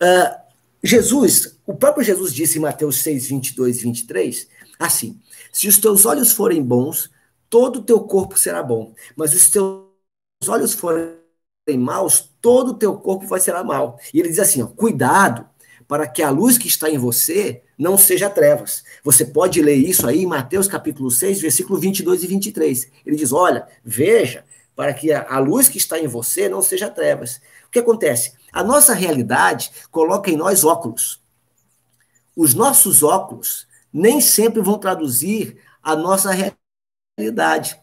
Uh, 0.00 0.48
Jesus, 0.82 1.56
o 1.66 1.74
próprio 1.74 2.04
Jesus 2.04 2.34
disse 2.34 2.58
em 2.58 2.62
Mateus 2.62 2.98
6, 3.02 3.28
22 3.28 3.78
e 3.78 3.82
23, 3.84 4.48
assim: 4.78 5.20
Se 5.50 5.66
os 5.66 5.78
teus 5.78 6.04
olhos 6.04 6.32
forem 6.32 6.62
bons, 6.62 7.10
todo 7.48 7.78
o 7.78 7.82
teu 7.82 8.00
corpo 8.00 8.38
será 8.38 8.62
bom, 8.62 8.94
mas 9.16 9.30
se 9.30 9.36
os 9.36 9.50
teus 9.50 10.48
olhos 10.48 10.74
forem 10.74 11.17
maus, 11.76 12.32
todo 12.40 12.70
o 12.70 12.74
teu 12.74 12.96
corpo 12.96 13.26
vai 13.26 13.40
ser 13.40 13.52
mal. 13.64 13.98
E 14.14 14.20
ele 14.20 14.28
diz 14.28 14.38
assim: 14.38 14.62
ó, 14.62 14.66
cuidado 14.66 15.46
para 15.88 16.06
que 16.06 16.22
a 16.22 16.30
luz 16.30 16.56
que 16.56 16.68
está 16.68 16.88
em 16.88 16.98
você 16.98 17.62
não 17.76 17.96
seja 17.96 18.30
trevas. 18.30 18.84
Você 19.02 19.24
pode 19.24 19.60
ler 19.60 19.76
isso 19.76 20.06
aí 20.06 20.22
em 20.22 20.26
Mateus 20.26 20.68
capítulo 20.68 21.10
6, 21.10 21.40
versículo 21.40 21.78
22 21.78 22.22
e 22.22 22.26
23. 22.26 22.90
Ele 23.04 23.16
diz: 23.16 23.32
olha, 23.32 23.66
veja, 23.84 24.44
para 24.76 24.94
que 24.94 25.12
a 25.12 25.38
luz 25.40 25.68
que 25.68 25.78
está 25.78 25.98
em 25.98 26.06
você 26.06 26.48
não 26.48 26.62
seja 26.62 26.88
trevas. 26.88 27.40
O 27.66 27.70
que 27.70 27.80
acontece? 27.80 28.34
A 28.52 28.62
nossa 28.62 28.94
realidade 28.94 29.70
coloca 29.90 30.30
em 30.30 30.36
nós 30.36 30.64
óculos. 30.64 31.20
Os 32.36 32.54
nossos 32.54 33.02
óculos 33.02 33.66
nem 33.92 34.20
sempre 34.20 34.62
vão 34.62 34.78
traduzir 34.78 35.58
a 35.82 35.96
nossa 35.96 36.30
realidade. 37.18 37.80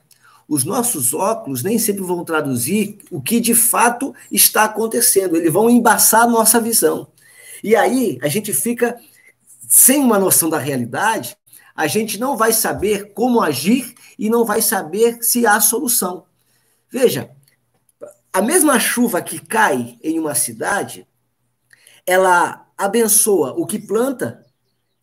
Os 0.48 0.64
nossos 0.64 1.14
óculos 1.14 1.64
nem 1.64 1.80
sempre 1.80 2.04
vão 2.04 2.24
traduzir 2.24 3.00
o 3.10 3.22
que 3.22 3.40
de 3.40 3.56
fato 3.56 4.14
está 4.32 4.66
acontecendo. 4.66 5.36
Eles 5.36 5.52
vão 5.52 5.70
embaçar 5.70 6.22
a 6.22 6.28
nossa 6.28 6.60
visão. 6.60 7.08
E 7.64 7.76
aí 7.76 8.20
a 8.22 8.28
gente 8.28 8.54
fica 8.54 9.00
sem 9.68 10.00
uma 10.00 10.20
noção 10.20 10.50
da 10.50 10.60
realidade, 10.60 11.36
a 11.76 11.88
gente 11.88 12.20
não 12.20 12.38
vai 12.38 12.54
saber 12.54 13.14
como 13.14 13.42
agir 13.42 13.96
e 14.18 14.30
não 14.30 14.46
vai 14.46 14.62
saber 14.62 15.22
se 15.22 15.46
há 15.46 15.60
solução. 15.60 16.26
Veja, 16.90 17.30
a 18.32 18.42
mesma 18.42 18.80
chuva 18.80 19.22
que 19.22 19.40
cai 19.40 19.98
em 20.04 20.20
uma 20.20 20.36
cidade, 20.36 21.08
ela 22.06 22.66
abençoa 22.78 23.54
o 23.58 23.66
que 23.66 23.80
planta 23.80 24.46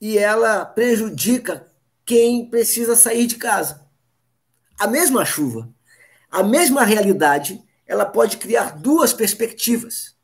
e 0.00 0.16
ela 0.16 0.64
prejudica 0.64 1.66
quem 2.04 2.46
precisa 2.46 2.96
sair 2.96 3.26
de 3.26 3.36
casa. 3.36 3.82
A 4.82 4.88
mesma 4.88 5.24
chuva, 5.24 5.72
a 6.28 6.42
mesma 6.42 6.82
realidade, 6.82 7.62
ela 7.86 8.04
pode 8.04 8.36
criar 8.36 8.76
duas 8.80 9.12
perspectivas. 9.12 10.16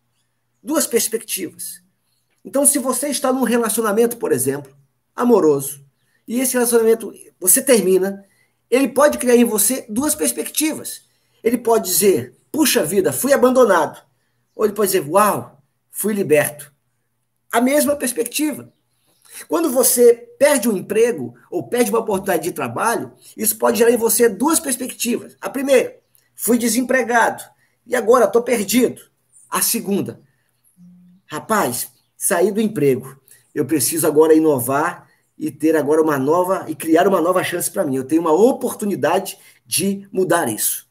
Duas 0.61 0.85
perspectivas. 0.85 1.81
Então, 2.45 2.67
se 2.67 2.81
você 2.81 3.07
está 3.07 3.33
num 3.33 3.45
relacionamento, 3.45 4.17
por 4.17 4.33
exemplo, 4.33 4.77
amoroso, 5.15 5.87
e 6.27 6.41
esse 6.41 6.55
relacionamento 6.55 7.13
você 7.39 7.63
termina, 7.63 8.27
ele 8.69 8.89
pode 8.89 9.17
criar 9.19 9.37
em 9.37 9.45
você 9.45 9.87
duas 9.89 10.17
perspectivas. 10.17 11.03
Ele 11.41 11.59
pode 11.59 11.89
dizer: 11.89 12.37
puxa 12.51 12.85
vida, 12.85 13.13
fui 13.13 13.33
abandonado. 13.33 14.05
Ou 14.57 14.65
ele 14.65 14.75
pode 14.75 14.91
dizer, 14.91 15.09
uau, 15.09 15.63
fui 15.89 16.13
liberto. 16.13 16.75
A 17.53 17.61
mesma 17.61 17.95
perspectiva. 17.95 18.73
Quando 19.47 19.71
você 19.71 20.15
perde 20.39 20.69
um 20.69 20.77
emprego 20.77 21.35
ou 21.51 21.69
perde 21.69 21.91
uma 21.91 22.01
oportunidade 22.01 22.45
de 22.45 22.53
trabalho, 22.53 23.13
isso 23.37 23.57
pode 23.57 23.79
gerar 23.79 23.91
em 23.91 23.97
você 23.97 24.29
duas 24.29 24.59
perspectivas. 24.59 25.37
A 25.41 25.49
primeira, 25.49 25.97
fui 26.35 26.59
desempregado 26.59 27.45
e 27.87 27.95
agora 27.95 28.25
estou 28.25 28.43
perdido. 28.43 29.03
A 29.49 29.63
segunda, 29.63 30.21
rapaz, 31.27 31.91
saí 32.17 32.51
do 32.51 32.61
emprego. 32.61 33.19
Eu 33.55 33.65
preciso 33.65 34.07
agora 34.07 34.35
inovar 34.35 35.09
e 35.39 35.51
ter 35.51 35.77
agora 35.77 36.03
uma 36.03 36.19
nova 36.19 36.65
e 36.69 36.75
criar 36.75 37.07
uma 37.07 37.21
nova 37.21 37.45
chance 37.45 37.71
para 37.71 37.85
mim. 37.85 37.97
Eu 37.97 38.05
tenho 38.05 38.21
uma 38.21 38.33
oportunidade 38.33 39.39
de 39.65 40.09
mudar 40.13 40.49
isso. 40.49 40.89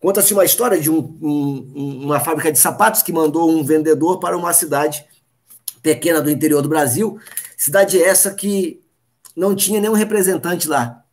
Conta-se 0.00 0.34
uma 0.34 0.44
história 0.44 0.80
de 0.80 0.90
um, 0.90 0.98
um, 1.22 2.00
uma 2.04 2.18
fábrica 2.18 2.50
de 2.50 2.58
sapatos 2.58 3.02
que 3.02 3.12
mandou 3.12 3.48
um 3.48 3.62
vendedor 3.62 4.18
para 4.18 4.36
uma 4.36 4.52
cidade 4.52 5.06
pequena 5.80 6.20
do 6.20 6.30
interior 6.30 6.62
do 6.62 6.68
Brasil, 6.68 7.20
cidade 7.62 8.02
essa 8.02 8.34
que 8.34 8.82
não 9.36 9.54
tinha 9.54 9.80
nenhum 9.80 9.92
representante 9.92 10.68
lá 10.68 11.04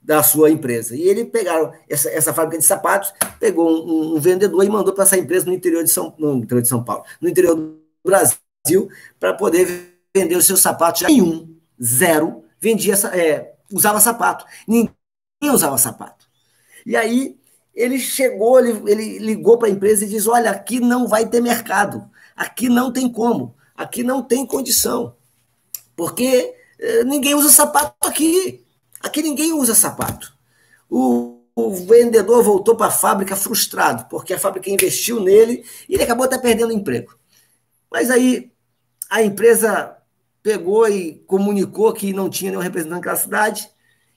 da 0.00 0.22
sua 0.22 0.50
empresa. 0.50 0.96
E 0.96 1.02
ele 1.02 1.26
pegaram 1.26 1.70
essa, 1.86 2.08
essa 2.08 2.32
fábrica 2.32 2.58
de 2.58 2.64
sapatos, 2.64 3.12
pegou 3.38 3.86
um, 3.86 4.16
um 4.16 4.20
vendedor 4.20 4.64
e 4.64 4.70
mandou 4.70 4.94
para 4.94 5.04
essa 5.04 5.18
empresa 5.18 5.44
no 5.44 5.52
interior 5.52 5.84
de 5.84 5.90
São, 5.90 6.14
no 6.18 6.36
interior 6.36 6.62
de 6.62 6.68
São 6.68 6.82
Paulo, 6.82 7.04
no 7.20 7.28
interior 7.28 7.54
do 7.54 7.78
Brasil, 8.02 8.88
para 9.20 9.34
poder 9.34 9.92
vender 10.16 10.34
os 10.36 10.46
seus 10.46 10.60
sapatos. 10.60 11.02
Já 11.02 11.08
nenhum, 11.08 11.54
zero, 11.82 12.42
vendia, 12.58 12.94
é, 13.12 13.52
usava 13.70 14.00
sapato. 14.00 14.46
Ninguém 14.66 14.94
usava 15.42 15.76
sapato. 15.76 16.26
E 16.86 16.96
aí 16.96 17.38
ele 17.74 17.98
chegou, 17.98 18.58
ele, 18.58 18.90
ele 18.90 19.18
ligou 19.18 19.58
para 19.58 19.68
a 19.68 19.70
empresa 19.70 20.06
e 20.06 20.08
diz: 20.08 20.26
Olha, 20.26 20.50
aqui 20.50 20.80
não 20.80 21.06
vai 21.06 21.28
ter 21.28 21.42
mercado, 21.42 22.08
aqui 22.34 22.70
não 22.70 22.90
tem 22.90 23.12
como, 23.12 23.54
aqui 23.76 24.02
não 24.02 24.22
tem 24.22 24.46
condição, 24.46 25.14
porque 25.98 26.54
eh, 26.78 27.02
ninguém 27.02 27.34
usa 27.34 27.48
sapato 27.48 28.06
aqui, 28.06 28.64
aqui 29.00 29.20
ninguém 29.20 29.52
usa 29.52 29.74
sapato. 29.74 30.32
O, 30.88 31.40
o 31.56 31.74
vendedor 31.74 32.40
voltou 32.44 32.76
para 32.76 32.86
a 32.86 32.90
fábrica 32.92 33.34
frustrado, 33.34 34.06
porque 34.08 34.32
a 34.32 34.38
fábrica 34.38 34.70
investiu 34.70 35.18
nele 35.18 35.64
e 35.88 35.94
ele 35.94 36.04
acabou 36.04 36.24
até 36.24 36.38
perdendo 36.38 36.70
o 36.70 36.72
emprego. 36.72 37.18
Mas 37.90 38.12
aí 38.12 38.52
a 39.10 39.24
empresa 39.24 39.96
pegou 40.40 40.88
e 40.88 41.14
comunicou 41.26 41.92
que 41.92 42.12
não 42.12 42.30
tinha 42.30 42.52
nenhum 42.52 42.62
representante 42.62 42.98
naquela 42.98 43.16
cidade, 43.16 43.68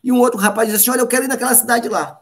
e 0.04 0.12
um 0.12 0.20
outro 0.20 0.40
rapaz 0.40 0.70
disse 0.70 0.82
assim: 0.82 0.92
Olha, 0.92 1.02
eu 1.02 1.08
quero 1.08 1.26
ir 1.26 1.30
naquela 1.30 1.56
cidade 1.56 1.90
lá. 1.90 2.22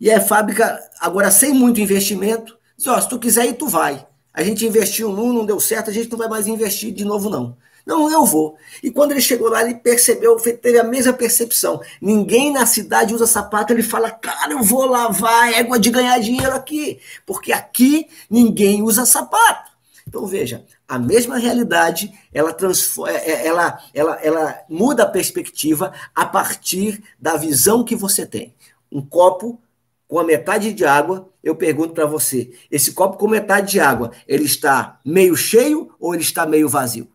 E 0.00 0.12
a 0.12 0.20
fábrica, 0.20 0.78
agora 1.00 1.28
sem 1.32 1.52
muito 1.52 1.80
investimento, 1.80 2.56
disse, 2.76 2.88
ó, 2.88 3.00
se 3.00 3.08
tu 3.08 3.18
quiser 3.18 3.46
ir, 3.46 3.54
tu 3.54 3.66
vai. 3.66 4.06
A 4.32 4.44
gente 4.44 4.64
investiu 4.64 5.10
num, 5.10 5.32
não 5.32 5.44
deu 5.44 5.58
certo, 5.58 5.90
a 5.90 5.92
gente 5.92 6.08
não 6.08 6.18
vai 6.18 6.28
mais 6.28 6.46
investir 6.46 6.92
de 6.92 7.04
novo, 7.04 7.28
não. 7.28 7.56
Não, 7.86 8.10
eu 8.10 8.24
vou. 8.24 8.56
E 8.82 8.90
quando 8.90 9.12
ele 9.12 9.20
chegou 9.20 9.48
lá, 9.48 9.62
ele 9.62 9.76
percebeu, 9.76 10.36
teve 10.36 10.76
a 10.76 10.82
mesma 10.82 11.12
percepção. 11.12 11.80
Ninguém 12.00 12.52
na 12.52 12.66
cidade 12.66 13.14
usa 13.14 13.28
sapato, 13.28 13.72
ele 13.72 13.82
fala, 13.82 14.10
cara, 14.10 14.52
eu 14.52 14.62
vou 14.62 14.86
lavar 14.86 15.52
égua 15.52 15.78
de 15.78 15.88
ganhar 15.88 16.18
dinheiro 16.18 16.52
aqui, 16.52 16.98
porque 17.24 17.52
aqui 17.52 18.08
ninguém 18.28 18.82
usa 18.82 19.06
sapato. 19.06 19.70
Então 20.08 20.26
veja, 20.26 20.64
a 20.88 20.98
mesma 20.98 21.38
realidade, 21.38 22.12
ela, 22.32 22.52
transforma, 22.52 23.16
é, 23.16 23.30
é, 23.30 23.46
ela, 23.46 23.80
ela, 23.94 24.14
ela 24.20 24.64
muda 24.68 25.04
a 25.04 25.08
perspectiva 25.08 25.92
a 26.12 26.26
partir 26.26 27.02
da 27.20 27.36
visão 27.36 27.84
que 27.84 27.94
você 27.94 28.26
tem. 28.26 28.52
Um 28.90 29.00
copo 29.00 29.60
com 30.08 30.18
a 30.18 30.24
metade 30.24 30.72
de 30.72 30.84
água, 30.84 31.28
eu 31.42 31.54
pergunto 31.54 31.92
para 31.92 32.06
você: 32.06 32.52
esse 32.70 32.92
copo 32.92 33.16
com 33.16 33.28
metade 33.28 33.72
de 33.72 33.80
água, 33.80 34.12
ele 34.26 34.44
está 34.44 35.00
meio 35.04 35.36
cheio 35.36 35.92
ou 36.00 36.14
ele 36.14 36.22
está 36.22 36.46
meio 36.46 36.68
vazio? 36.68 37.08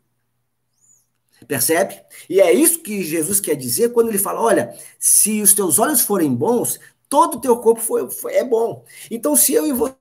Percebe? 1.48 2.00
E 2.30 2.40
é 2.40 2.54
isso 2.54 2.80
que 2.80 3.04
Jesus 3.04 3.40
quer 3.40 3.56
dizer 3.56 3.92
quando 3.92 4.10
ele 4.10 4.18
fala: 4.18 4.42
olha, 4.42 4.76
se 5.00 5.42
os 5.42 5.54
teus 5.54 5.80
olhos 5.80 6.02
forem 6.02 6.34
bons, 6.34 6.80
todo 7.10 7.36
o 7.38 7.42
teu 7.42 7.58
corpo 7.58 7.82
foi, 7.82 8.10
foi 8.10 8.34
é 8.36 8.44
bom. 8.44 8.86
Então, 9.10 9.36
se 9.36 9.54
eu 9.54 9.66
e 9.66 9.74
você. 9.74 9.96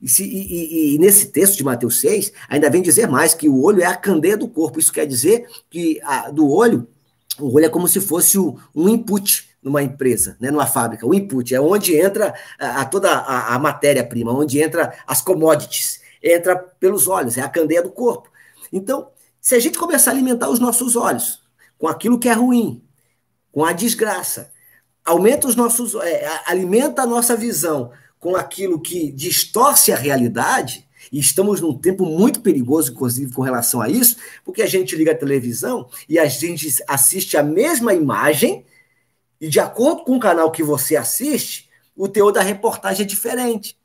E, 0.00 0.08
se, 0.08 0.24
e, 0.24 0.92
e, 0.92 0.94
e, 0.94 0.98
nesse 0.98 1.28
texto 1.28 1.56
de 1.56 1.64
Mateus 1.64 2.00
6, 2.00 2.32
ainda 2.48 2.68
vem 2.68 2.82
dizer 2.82 3.08
mais 3.08 3.32
que 3.34 3.48
o 3.48 3.62
olho 3.62 3.82
é 3.82 3.86
a 3.86 3.96
candeia 3.96 4.36
do 4.36 4.48
corpo. 4.48 4.78
Isso 4.78 4.92
quer 4.92 5.06
dizer 5.06 5.46
que 5.70 6.00
a, 6.02 6.30
do 6.30 6.50
olho, 6.50 6.86
o 7.38 7.54
olho 7.54 7.64
é 7.64 7.68
como 7.68 7.88
se 7.88 8.00
fosse 8.00 8.38
o, 8.38 8.58
um 8.74 8.88
input 8.88 9.48
numa 9.62 9.82
empresa, 9.82 10.36
né, 10.38 10.50
numa 10.50 10.66
fábrica. 10.66 11.06
O 11.06 11.14
input 11.14 11.54
é 11.54 11.60
onde 11.60 11.96
entra 11.96 12.34
a, 12.58 12.82
a 12.82 12.84
toda 12.84 13.10
a, 13.10 13.54
a 13.54 13.58
matéria-prima, 13.58 14.32
onde 14.32 14.60
entra 14.60 14.94
as 15.06 15.22
commodities, 15.22 16.00
entra 16.22 16.56
pelos 16.56 17.08
olhos, 17.08 17.38
é 17.38 17.40
a 17.40 17.48
candeia 17.48 17.82
do 17.82 17.90
corpo. 17.90 18.30
Então, 18.72 19.08
se 19.46 19.54
a 19.54 19.60
gente 19.60 19.78
começar 19.78 20.10
a 20.10 20.14
alimentar 20.14 20.48
os 20.48 20.58
nossos 20.58 20.96
olhos 20.96 21.40
com 21.78 21.86
aquilo 21.86 22.18
que 22.18 22.28
é 22.28 22.32
ruim, 22.32 22.82
com 23.52 23.64
a 23.64 23.72
desgraça, 23.72 24.52
aumenta 25.04 25.46
os 25.46 25.54
nossos, 25.54 25.94
é, 25.94 26.42
alimenta 26.46 27.02
a 27.02 27.06
nossa 27.06 27.36
visão 27.36 27.92
com 28.18 28.34
aquilo 28.34 28.80
que 28.80 29.12
distorce 29.12 29.92
a 29.92 29.96
realidade, 29.96 30.84
e 31.12 31.20
estamos 31.20 31.60
num 31.60 31.78
tempo 31.78 32.04
muito 32.04 32.40
perigoso, 32.40 32.90
inclusive, 32.90 33.32
com 33.32 33.40
relação 33.40 33.80
a 33.80 33.88
isso, 33.88 34.16
porque 34.44 34.62
a 34.62 34.66
gente 34.66 34.96
liga 34.96 35.12
a 35.12 35.16
televisão 35.16 35.88
e 36.08 36.18
a 36.18 36.26
gente 36.26 36.82
assiste 36.88 37.36
a 37.36 37.42
mesma 37.44 37.94
imagem, 37.94 38.66
e 39.40 39.46
de 39.46 39.60
acordo 39.60 40.02
com 40.02 40.16
o 40.16 40.20
canal 40.20 40.50
que 40.50 40.64
você 40.64 40.96
assiste, 40.96 41.70
o 41.94 42.08
teor 42.08 42.32
da 42.32 42.42
reportagem 42.42 43.04
é 43.04 43.08
diferente. 43.08 43.78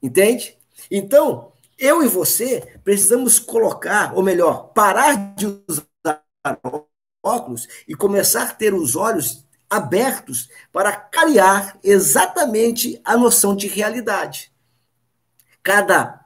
Entende? 0.00 0.56
Então, 0.88 1.52
eu 1.78 2.02
e 2.02 2.08
você 2.08 2.78
precisamos 2.82 3.38
colocar, 3.38 4.14
ou 4.14 4.22
melhor, 4.22 4.72
parar 4.72 5.34
de 5.34 5.46
usar 5.68 5.90
óculos 7.22 7.66
e 7.88 7.94
começar 7.94 8.42
a 8.42 8.52
ter 8.52 8.74
os 8.74 8.96
olhos 8.96 9.44
abertos 9.68 10.48
para 10.72 10.92
clarear 10.92 11.78
exatamente 11.82 13.00
a 13.04 13.16
noção 13.16 13.56
de 13.56 13.66
realidade. 13.66 14.52
Cada 15.62 16.24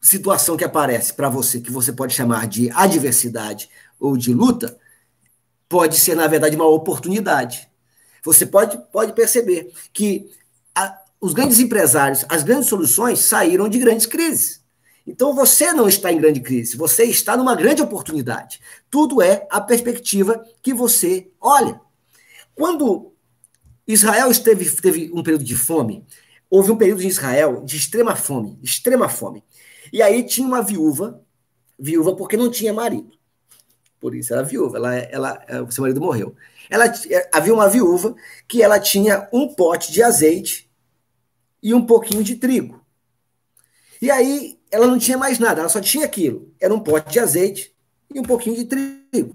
situação 0.00 0.56
que 0.56 0.64
aparece 0.64 1.12
para 1.12 1.28
você, 1.28 1.60
que 1.60 1.70
você 1.70 1.92
pode 1.92 2.14
chamar 2.14 2.48
de 2.48 2.70
adversidade 2.70 3.68
ou 3.98 4.16
de 4.16 4.32
luta, 4.32 4.78
pode 5.68 6.00
ser, 6.00 6.16
na 6.16 6.26
verdade, 6.26 6.56
uma 6.56 6.66
oportunidade. 6.66 7.68
Você 8.24 8.46
pode, 8.46 8.78
pode 8.90 9.12
perceber 9.12 9.72
que 9.92 10.30
a, 10.74 10.98
os 11.20 11.32
grandes 11.32 11.60
empresários, 11.60 12.24
as 12.28 12.42
grandes 12.42 12.68
soluções 12.68 13.20
saíram 13.20 13.68
de 13.68 13.78
grandes 13.78 14.06
crises. 14.06 14.59
Então 15.06 15.34
você 15.34 15.72
não 15.72 15.88
está 15.88 16.12
em 16.12 16.18
grande 16.18 16.40
crise, 16.40 16.76
você 16.76 17.04
está 17.04 17.36
numa 17.36 17.54
grande 17.54 17.82
oportunidade. 17.82 18.60
Tudo 18.90 19.22
é 19.22 19.46
a 19.50 19.60
perspectiva 19.60 20.44
que 20.62 20.74
você 20.74 21.30
olha. 21.40 21.80
Quando 22.54 23.12
Israel 23.86 24.30
esteve, 24.30 24.70
teve 24.70 25.10
um 25.12 25.22
período 25.22 25.44
de 25.44 25.56
fome, 25.56 26.06
houve 26.48 26.70
um 26.70 26.76
período 26.76 27.02
em 27.02 27.08
Israel 27.08 27.62
de 27.64 27.76
extrema 27.76 28.14
fome, 28.14 28.58
extrema 28.62 29.08
fome. 29.08 29.42
E 29.92 30.02
aí 30.02 30.22
tinha 30.22 30.46
uma 30.46 30.62
viúva, 30.62 31.22
viúva 31.78 32.14
porque 32.14 32.36
não 32.36 32.50
tinha 32.50 32.72
marido. 32.72 33.10
Por 33.98 34.14
isso 34.14 34.32
era 34.32 34.42
viúva, 34.42 34.78
ela, 34.78 34.94
ela, 34.94 35.44
ela 35.46 35.70
seu 35.70 35.82
marido 35.82 36.00
morreu. 36.00 36.34
Ela, 36.68 36.84
havia 37.32 37.52
uma 37.52 37.68
viúva 37.68 38.14
que 38.46 38.62
ela 38.62 38.78
tinha 38.78 39.28
um 39.32 39.52
pote 39.54 39.92
de 39.92 40.02
azeite 40.02 40.70
e 41.62 41.74
um 41.74 41.84
pouquinho 41.84 42.22
de 42.22 42.36
trigo. 42.36 42.80
E 44.00 44.10
aí 44.10 44.59
ela 44.70 44.86
não 44.86 44.98
tinha 44.98 45.18
mais 45.18 45.38
nada, 45.38 45.60
ela 45.60 45.68
só 45.68 45.80
tinha 45.80 46.04
aquilo. 46.04 46.52
Era 46.60 46.72
um 46.72 46.80
pote 46.80 47.12
de 47.12 47.18
azeite 47.18 47.74
e 48.14 48.20
um 48.20 48.22
pouquinho 48.22 48.56
de 48.56 48.64
trigo. 48.64 49.34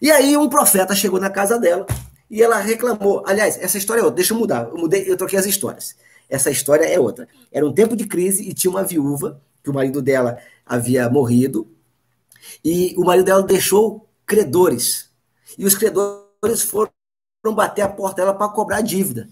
E 0.00 0.10
aí 0.10 0.36
um 0.36 0.48
profeta 0.48 0.94
chegou 0.94 1.20
na 1.20 1.30
casa 1.30 1.58
dela 1.58 1.86
e 2.30 2.42
ela 2.42 2.58
reclamou. 2.58 3.22
Aliás, 3.26 3.58
essa 3.60 3.76
história 3.76 4.00
é 4.00 4.04
outra, 4.04 4.16
deixa 4.16 4.32
eu 4.32 4.38
mudar. 4.38 4.68
Eu 4.68 4.78
mudei, 4.78 5.04
eu 5.06 5.16
troquei 5.16 5.38
as 5.38 5.46
histórias. 5.46 5.96
Essa 6.28 6.50
história 6.50 6.84
é 6.84 6.98
outra. 6.98 7.28
Era 7.50 7.66
um 7.66 7.72
tempo 7.72 7.96
de 7.96 8.06
crise 8.06 8.48
e 8.48 8.54
tinha 8.54 8.70
uma 8.70 8.84
viúva, 8.84 9.42
que 9.62 9.68
o 9.68 9.74
marido 9.74 10.00
dela 10.00 10.38
havia 10.64 11.10
morrido, 11.10 11.68
e 12.64 12.94
o 12.96 13.04
marido 13.04 13.26
dela 13.26 13.42
deixou 13.42 14.08
credores. 14.24 15.10
E 15.58 15.66
os 15.66 15.74
credores 15.74 16.62
foram 16.62 16.90
bater 17.52 17.82
a 17.82 17.88
porta 17.88 18.22
dela 18.22 18.32
para 18.32 18.48
cobrar 18.48 18.78
a 18.78 18.82
dívida. 18.82 19.28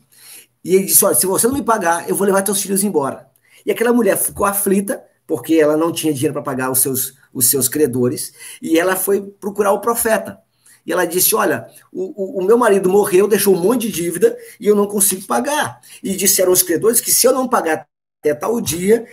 E 0.64 0.74
ele 0.74 0.86
disse: 0.86 1.04
Olha, 1.04 1.14
se 1.14 1.24
você 1.24 1.46
não 1.46 1.54
me 1.54 1.62
pagar, 1.62 2.08
eu 2.08 2.16
vou 2.16 2.26
levar 2.26 2.42
teus 2.42 2.60
filhos 2.60 2.82
embora. 2.82 3.28
E 3.68 3.70
aquela 3.70 3.92
mulher 3.92 4.16
ficou 4.16 4.46
aflita, 4.46 5.04
porque 5.26 5.56
ela 5.56 5.76
não 5.76 5.92
tinha 5.92 6.10
dinheiro 6.10 6.32
para 6.32 6.40
pagar 6.40 6.70
os 6.70 6.78
seus, 6.78 7.12
os 7.34 7.50
seus 7.50 7.68
credores, 7.68 8.32
e 8.62 8.78
ela 8.78 8.96
foi 8.96 9.20
procurar 9.20 9.72
o 9.72 9.80
profeta. 9.82 10.40
E 10.86 10.90
ela 10.90 11.04
disse: 11.04 11.34
Olha, 11.34 11.68
o, 11.92 12.38
o, 12.38 12.40
o, 12.40 12.44
meu 12.46 12.56
marido 12.56 12.88
morreu, 12.88 13.28
deixou 13.28 13.54
um 13.54 13.60
monte 13.60 13.82
de 13.82 13.92
dívida 13.92 14.34
e 14.58 14.66
eu 14.66 14.74
não 14.74 14.86
consigo 14.86 15.26
pagar. 15.26 15.82
E 16.02 16.16
disseram 16.16 16.50
os 16.50 16.62
credores 16.62 16.98
que 16.98 17.12
se 17.12 17.26
eu 17.26 17.32
não 17.34 17.46
pagar 17.46 17.86
até 18.22 18.34
tal 18.34 18.58
dia, 18.58 19.06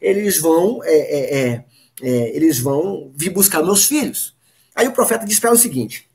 eles 0.00 0.40
vão, 0.40 0.82
é, 0.82 0.96
é, 0.96 1.36
é, 1.36 1.64
é 2.02 2.36
eles 2.36 2.58
vão 2.58 3.12
vir 3.14 3.30
buscar 3.30 3.62
meus 3.62 3.84
filhos. 3.84 4.34
Aí 4.74 4.88
o 4.88 4.92
profeta 4.92 5.24
disse 5.24 5.40
para 5.40 5.50
ela 5.50 5.56
o 5.56 5.62
seguinte: 5.62 6.10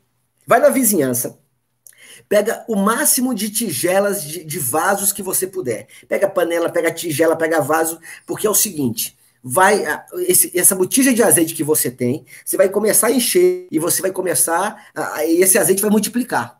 vai 0.45 0.59
na 0.59 0.67
vizinhança, 0.67 1.39
Pega 2.29 2.65
o 2.67 2.75
máximo 2.75 3.33
de 3.33 3.49
tigelas, 3.49 4.23
de, 4.23 4.43
de 4.43 4.59
vasos 4.59 5.13
que 5.13 5.23
você 5.23 5.47
puder. 5.47 5.87
Pega 6.07 6.29
panela, 6.29 6.69
pega 6.69 6.91
tigela, 6.91 7.35
pega 7.35 7.61
vaso, 7.61 7.99
porque 8.25 8.45
é 8.45 8.49
o 8.49 8.55
seguinte: 8.55 9.17
vai 9.41 9.83
esse, 10.27 10.51
essa 10.57 10.75
botija 10.75 11.13
de 11.13 11.23
azeite 11.23 11.53
que 11.53 11.63
você 11.63 11.89
tem, 11.89 12.25
você 12.43 12.57
vai 12.57 12.69
começar 12.69 13.07
a 13.07 13.11
encher 13.11 13.67
e 13.71 13.79
você 13.79 14.01
vai 14.01 14.11
começar 14.11 14.89
a, 14.93 15.25
esse 15.25 15.57
azeite 15.57 15.81
vai 15.81 15.91
multiplicar. 15.91 16.59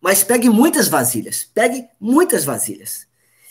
Mas 0.00 0.24
pegue 0.24 0.48
muitas 0.48 0.88
vasilhas, 0.88 1.48
pegue 1.54 1.86
muitas 2.00 2.44
vasilhas. 2.44 3.06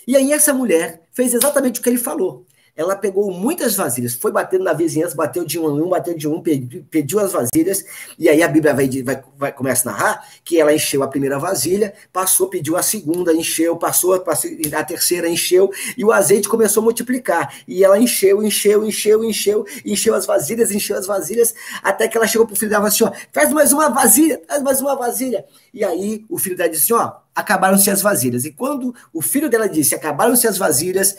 E 0.06 0.16
aí 0.16 0.32
essa 0.32 0.52
mulher 0.52 1.02
fez 1.12 1.32
exatamente 1.32 1.80
o 1.80 1.82
que 1.82 1.88
ele 1.88 1.98
falou 1.98 2.44
ela 2.76 2.96
pegou 2.96 3.30
muitas 3.30 3.74
vasilhas, 3.76 4.14
foi 4.14 4.32
batendo 4.32 4.64
na 4.64 4.72
vizinhança, 4.72 5.14
bateu 5.14 5.44
de 5.44 5.58
um 5.58 5.78
em 5.78 5.82
um, 5.82 5.88
bateu 5.88 6.16
de 6.16 6.28
um, 6.28 6.42
pediu, 6.42 7.18
as 7.18 7.32
vasilhas, 7.32 7.84
e 8.18 8.28
aí 8.28 8.42
a 8.42 8.48
Bíblia 8.48 8.74
vai, 8.74 8.88
vai, 9.02 9.22
vai, 9.36 9.52
começa 9.52 9.88
a 9.88 9.92
narrar 9.92 10.28
que 10.44 10.60
ela 10.60 10.72
encheu 10.72 11.02
a 11.02 11.08
primeira 11.08 11.38
vasilha, 11.38 11.92
passou, 12.12 12.48
pediu 12.48 12.76
a 12.76 12.82
segunda, 12.82 13.32
encheu, 13.32 13.76
passou, 13.76 14.18
passou 14.20 14.50
a 14.72 14.84
terceira, 14.84 15.28
encheu, 15.28 15.70
e 15.96 16.04
o 16.04 16.12
azeite 16.12 16.48
começou 16.48 16.80
a 16.80 16.84
multiplicar. 16.84 17.54
E 17.66 17.84
ela 17.84 17.98
encheu, 17.98 18.42
encheu, 18.42 18.84
encheu, 18.84 19.24
encheu, 19.24 19.66
encheu 19.84 20.14
as 20.14 20.26
vasilhas, 20.26 20.70
encheu 20.70 20.96
as 20.96 21.06
vasilhas, 21.06 21.54
até 21.82 22.08
que 22.08 22.16
ela 22.16 22.26
chegou 22.26 22.46
pro 22.46 22.56
filho 22.56 22.70
dela 22.70 22.84
e 22.84 22.88
assim, 22.88 23.04
ó, 23.04 23.12
faz 23.32 23.52
mais 23.52 23.72
uma 23.72 23.88
vasilha, 23.88 24.40
faz 24.46 24.62
mais 24.62 24.80
uma 24.80 24.96
vasilha. 24.96 25.44
E 25.72 25.84
aí 25.84 26.24
o 26.28 26.38
filho 26.38 26.56
dela 26.56 26.68
disse, 26.68 26.92
ó, 26.92 27.12
acabaram-se 27.34 27.90
as 27.90 28.02
vasilhas. 28.02 28.44
E 28.44 28.52
quando 28.52 28.94
o 29.12 29.22
filho 29.22 29.48
dela 29.48 29.68
disse, 29.68 29.94
acabaram-se 29.94 30.46
as 30.46 30.58
vasilhas, 30.58 31.16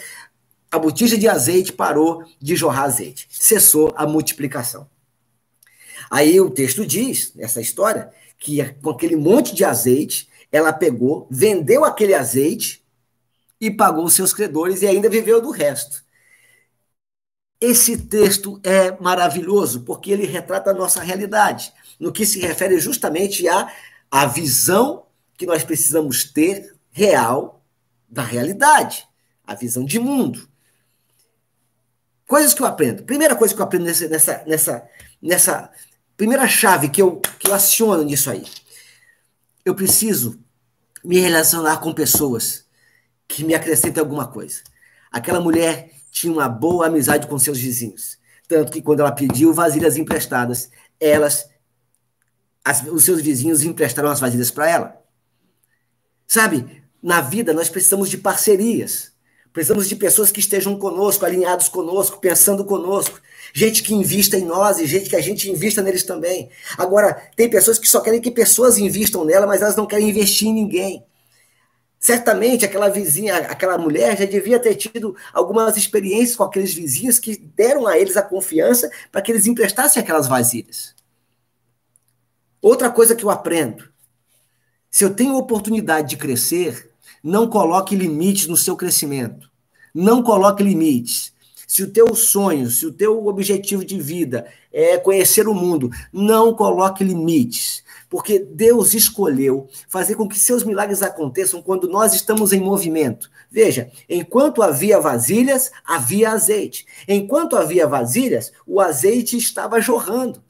a 0.72 0.80
botija 0.80 1.18
de 1.18 1.28
azeite 1.28 1.74
parou 1.74 2.24
de 2.40 2.56
jorrar 2.56 2.84
azeite. 2.84 3.28
Cessou 3.30 3.94
a 3.96 4.08
multiplicação. 4.08 4.90
Aí 6.10 6.40
o 6.40 6.50
texto 6.50 6.86
diz, 6.86 7.34
nessa 7.36 7.60
história, 7.60 8.12
que 8.40 8.64
com 8.82 8.90
aquele 8.90 9.18
monte 9.18 9.54
de 9.54 9.66
azeite, 9.66 10.30
ela 10.52 10.72
pegou, 10.72 11.28
vendeu 11.30 11.84
aquele 11.84 12.14
azeite 12.14 12.84
e 13.60 13.70
pagou 13.70 14.06
os 14.06 14.14
seus 14.14 14.34
credores 14.34 14.82
e 14.82 14.88
ainda 14.88 15.10
viveu 15.10 15.42
do 15.42 15.52
resto. 15.52 16.04
Esse 17.60 17.96
texto 17.96 18.60
é 18.64 19.00
maravilhoso 19.00 19.82
porque 19.82 20.12
ele 20.12 20.26
retrata 20.26 20.72
a 20.72 20.74
nossa 20.74 21.02
realidade, 21.02 21.72
no 22.00 22.12
que 22.12 22.26
se 22.26 22.40
refere 22.40 22.80
justamente 22.80 23.48
à, 23.48 23.72
à 24.10 24.26
visão 24.26 25.06
que 25.38 25.46
nós 25.46 25.64
precisamos 25.64 26.24
ter 26.24 26.76
real 26.92 27.64
da 28.10 28.24
realidade, 28.24 29.08
a 29.46 29.54
visão 29.54 29.86
de 29.86 30.00
mundo. 30.00 30.51
Coisas 32.32 32.54
que 32.54 32.62
eu 32.62 32.66
aprendo. 32.66 33.04
Primeira 33.04 33.36
coisa 33.36 33.54
que 33.54 33.60
eu 33.60 33.66
aprendo 33.66 33.84
nessa, 33.84 34.08
nessa, 34.08 34.44
nessa, 34.48 34.90
nessa 35.22 35.72
primeira 36.16 36.48
chave 36.48 36.88
que 36.88 37.02
eu, 37.02 37.20
que 37.38 37.50
eu 37.50 37.54
aciono 37.54 38.06
nisso 38.06 38.32
aí. 38.32 38.46
Eu 39.66 39.76
preciso 39.76 40.40
me 41.04 41.20
relacionar 41.20 41.82
com 41.82 41.94
pessoas 41.94 42.66
que 43.28 43.44
me 43.44 43.54
acrescentem 43.54 44.00
alguma 44.00 44.30
coisa. 44.30 44.62
Aquela 45.12 45.42
mulher 45.42 45.92
tinha 46.10 46.32
uma 46.32 46.48
boa 46.48 46.88
amizade 46.88 47.28
com 47.28 47.38
seus 47.38 47.60
vizinhos. 47.60 48.18
Tanto 48.48 48.72
que 48.72 48.82
quando 48.82 49.02
ela 49.02 49.12
pediu 49.12 49.54
vasilhas 49.54 49.98
emprestadas, 49.98 50.72
elas, 51.02 51.50
as, 52.64 52.82
os 52.84 53.04
seus 53.04 53.22
vizinhos 53.22 53.62
emprestaram 53.62 54.10
as 54.10 54.22
vasilhas 54.22 54.50
para 54.50 54.70
ela. 54.70 55.02
Sabe, 56.26 56.82
na 57.04 57.20
vida 57.20 57.52
nós 57.52 57.70
precisamos 57.70 58.10
de 58.10 58.18
parcerias. 58.18 59.11
Precisamos 59.54 59.90
de 59.90 59.96
pessoas 59.96 60.32
que 60.32 60.40
estejam 60.40 60.78
conosco, 60.78 61.26
alinhados 61.26 61.68
conosco, 61.68 62.20
pensando 62.20 62.64
conosco. 62.64 63.20
Gente 63.54 63.84
que 63.84 63.94
invista 63.94 64.38
em 64.38 64.46
nós 64.46 64.80
e 64.80 64.86
gente 64.86 65.10
que 65.10 65.16
a 65.16 65.22
gente 65.22 65.50
invista 65.50 65.82
neles 65.82 66.04
também. 66.04 66.50
Agora, 66.78 67.30
tem 67.36 67.50
pessoas 67.50 67.78
que 67.78 67.88
só 67.88 68.00
querem 68.00 68.22
que 68.22 68.32
pessoas 68.32 68.78
invistam 68.78 69.26
nela, 69.26 69.46
mas 69.46 69.62
elas 69.62 69.76
não 69.76 69.86
querem 69.86 70.10
investir 70.10 70.48
em 70.48 70.54
ninguém. 70.54 71.06
Certamente 72.00 72.66
aquela 72.66 72.90
vizinha, 72.90 73.36
aquela 73.36 73.78
mulher 73.78 74.18
já 74.18 74.26
devia 74.26 74.58
ter 74.58 74.74
tido 74.74 75.16
algumas 75.34 75.76
experiências 75.76 76.36
com 76.36 76.44
aqueles 76.44 76.74
vizinhos 76.74 77.20
que 77.20 77.38
deram 77.38 77.86
a 77.86 77.98
eles 77.98 78.18
a 78.18 78.24
confiança 78.24 78.90
para 79.12 79.22
que 79.22 79.32
eles 79.32 79.46
emprestassem 79.46 80.02
aquelas 80.02 80.28
vasilhas. 80.28 80.96
Outra 82.62 82.90
coisa 82.90 83.16
que 83.16 83.24
eu 83.24 83.30
aprendo: 83.30 83.92
se 84.90 85.04
eu 85.04 85.14
tenho 85.14 85.36
oportunidade 85.36 86.10
de 86.10 86.18
crescer, 86.18 86.91
não 87.24 87.48
coloque 87.48 87.96
limites 87.96 88.48
no 88.48 88.58
seu 88.58 88.76
crescimento. 88.76 89.50
Não 89.94 90.24
coloque 90.24 90.64
limites. 90.64 91.34
Se 91.68 91.84
o 91.84 91.90
teu 91.90 92.14
sonho, 92.16 92.70
se 92.70 92.86
o 92.86 92.92
teu 92.92 93.26
objetivo 93.28 93.86
de 93.86 93.98
vida 94.00 94.46
é 94.74 94.98
conhecer 94.98 95.48
o 95.48 95.54
mundo, 95.54 95.90
não 96.12 96.54
coloque 96.54 97.04
limites. 97.04 97.84
Porque 98.10 98.40
Deus 98.40 98.94
escolheu 98.94 99.70
fazer 99.88 100.16
com 100.16 100.28
que 100.28 100.38
seus 100.38 100.66
milagres 100.66 101.02
aconteçam 101.02 101.62
quando 101.62 101.88
nós 101.88 102.14
estamos 102.14 102.52
em 102.52 102.60
movimento. 102.60 103.32
Veja, 103.50 103.90
enquanto 104.10 104.62
havia 104.62 105.00
vasilhas, 105.00 105.72
havia 105.86 106.32
azeite. 106.32 106.86
Enquanto 107.08 107.56
havia 107.56 107.88
vasilhas, 107.88 108.52
o 108.68 108.82
azeite 108.82 109.38
estava 109.38 109.80
jorrando. 109.80 110.44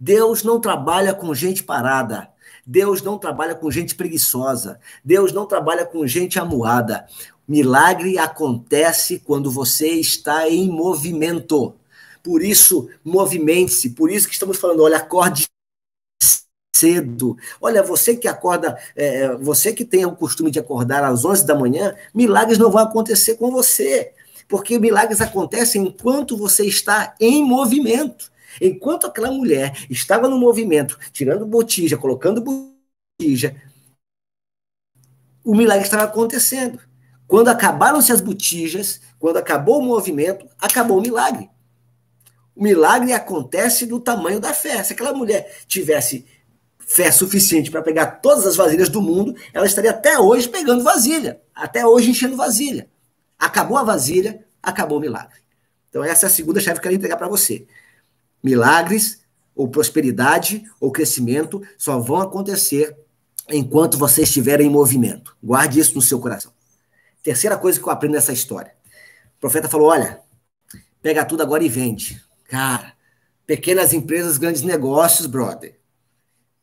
Deus 0.00 0.42
não 0.42 0.60
trabalha 0.60 1.14
com 1.14 1.32
gente 1.32 1.62
parada. 1.62 2.28
Deus 2.70 3.00
não 3.00 3.16
trabalha 3.16 3.54
com 3.54 3.70
gente 3.70 3.94
preguiçosa. 3.94 4.78
Deus 5.02 5.32
não 5.32 5.46
trabalha 5.46 5.86
com 5.86 6.06
gente 6.06 6.38
amuada. 6.38 7.06
Milagre 7.48 8.18
acontece 8.18 9.22
quando 9.24 9.50
você 9.50 9.88
está 9.88 10.46
em 10.50 10.68
movimento. 10.68 11.74
Por 12.22 12.42
isso, 12.42 12.90
movimente-se. 13.02 13.88
Por 13.90 14.10
isso 14.10 14.28
que 14.28 14.34
estamos 14.34 14.58
falando, 14.58 14.82
olha, 14.82 14.98
acorde 14.98 15.46
cedo. 16.76 17.38
Olha, 17.58 17.82
você 17.82 18.14
que 18.14 18.28
acorda, 18.28 18.78
é, 18.94 19.34
você 19.36 19.72
que 19.72 19.82
tem 19.84 20.04
o 20.04 20.14
costume 20.14 20.50
de 20.50 20.58
acordar 20.58 21.02
às 21.02 21.24
11 21.24 21.46
da 21.46 21.54
manhã, 21.54 21.96
milagres 22.14 22.58
não 22.58 22.70
vão 22.70 22.82
acontecer 22.82 23.36
com 23.36 23.50
você. 23.50 24.12
Porque 24.46 24.78
milagres 24.78 25.22
acontecem 25.22 25.84
enquanto 25.84 26.36
você 26.36 26.66
está 26.66 27.14
em 27.18 27.42
movimento. 27.42 28.30
Enquanto 28.60 29.06
aquela 29.06 29.30
mulher 29.30 29.86
estava 29.90 30.28
no 30.28 30.38
movimento, 30.38 30.98
tirando 31.12 31.46
botija, 31.46 31.96
colocando 31.96 32.40
botija, 32.40 33.60
o 35.44 35.54
milagre 35.54 35.84
estava 35.84 36.04
acontecendo. 36.04 36.78
Quando 37.26 37.48
acabaram-se 37.48 38.12
as 38.12 38.20
botijas, 38.20 39.00
quando 39.18 39.36
acabou 39.36 39.80
o 39.80 39.82
movimento, 39.82 40.46
acabou 40.58 40.98
o 40.98 41.02
milagre. 41.02 41.50
O 42.54 42.62
milagre 42.62 43.12
acontece 43.12 43.86
do 43.86 44.00
tamanho 44.00 44.40
da 44.40 44.52
fé. 44.52 44.82
Se 44.82 44.92
aquela 44.92 45.12
mulher 45.12 45.62
tivesse 45.66 46.26
fé 46.78 47.12
suficiente 47.12 47.70
para 47.70 47.82
pegar 47.82 48.06
todas 48.22 48.46
as 48.46 48.56
vasilhas 48.56 48.88
do 48.88 49.02
mundo, 49.02 49.36
ela 49.52 49.66
estaria 49.66 49.90
até 49.90 50.18
hoje 50.18 50.48
pegando 50.48 50.82
vasilha, 50.82 51.40
até 51.54 51.86
hoje 51.86 52.10
enchendo 52.10 52.36
vasilha. 52.36 52.88
Acabou 53.38 53.76
a 53.76 53.84
vasilha, 53.84 54.44
acabou 54.62 54.98
o 54.98 55.00
milagre. 55.00 55.38
Então, 55.88 56.02
essa 56.02 56.26
é 56.26 56.28
a 56.28 56.30
segunda 56.30 56.60
chave 56.60 56.74
que 56.74 56.80
eu 56.80 56.82
quero 56.90 56.94
entregar 56.94 57.16
para 57.16 57.28
você. 57.28 57.66
Milagres, 58.42 59.20
ou 59.54 59.68
prosperidade, 59.68 60.64
ou 60.80 60.92
crescimento 60.92 61.60
só 61.76 61.98
vão 61.98 62.20
acontecer 62.20 62.96
enquanto 63.50 63.98
você 63.98 64.22
estiver 64.22 64.60
em 64.60 64.70
movimento. 64.70 65.36
Guarde 65.42 65.80
isso 65.80 65.94
no 65.94 66.02
seu 66.02 66.20
coração. 66.20 66.52
Terceira 67.22 67.56
coisa 67.56 67.78
que 67.80 67.86
eu 67.86 67.90
aprendo 67.90 68.12
nessa 68.12 68.32
história. 68.32 68.72
O 69.36 69.40
profeta 69.40 69.68
falou: 69.68 69.88
olha, 69.88 70.20
pega 71.02 71.24
tudo 71.24 71.42
agora 71.42 71.64
e 71.64 71.68
vende. 71.68 72.22
Cara, 72.44 72.92
pequenas 73.46 73.92
empresas, 73.92 74.38
grandes 74.38 74.62
negócios, 74.62 75.26
brother. 75.26 75.76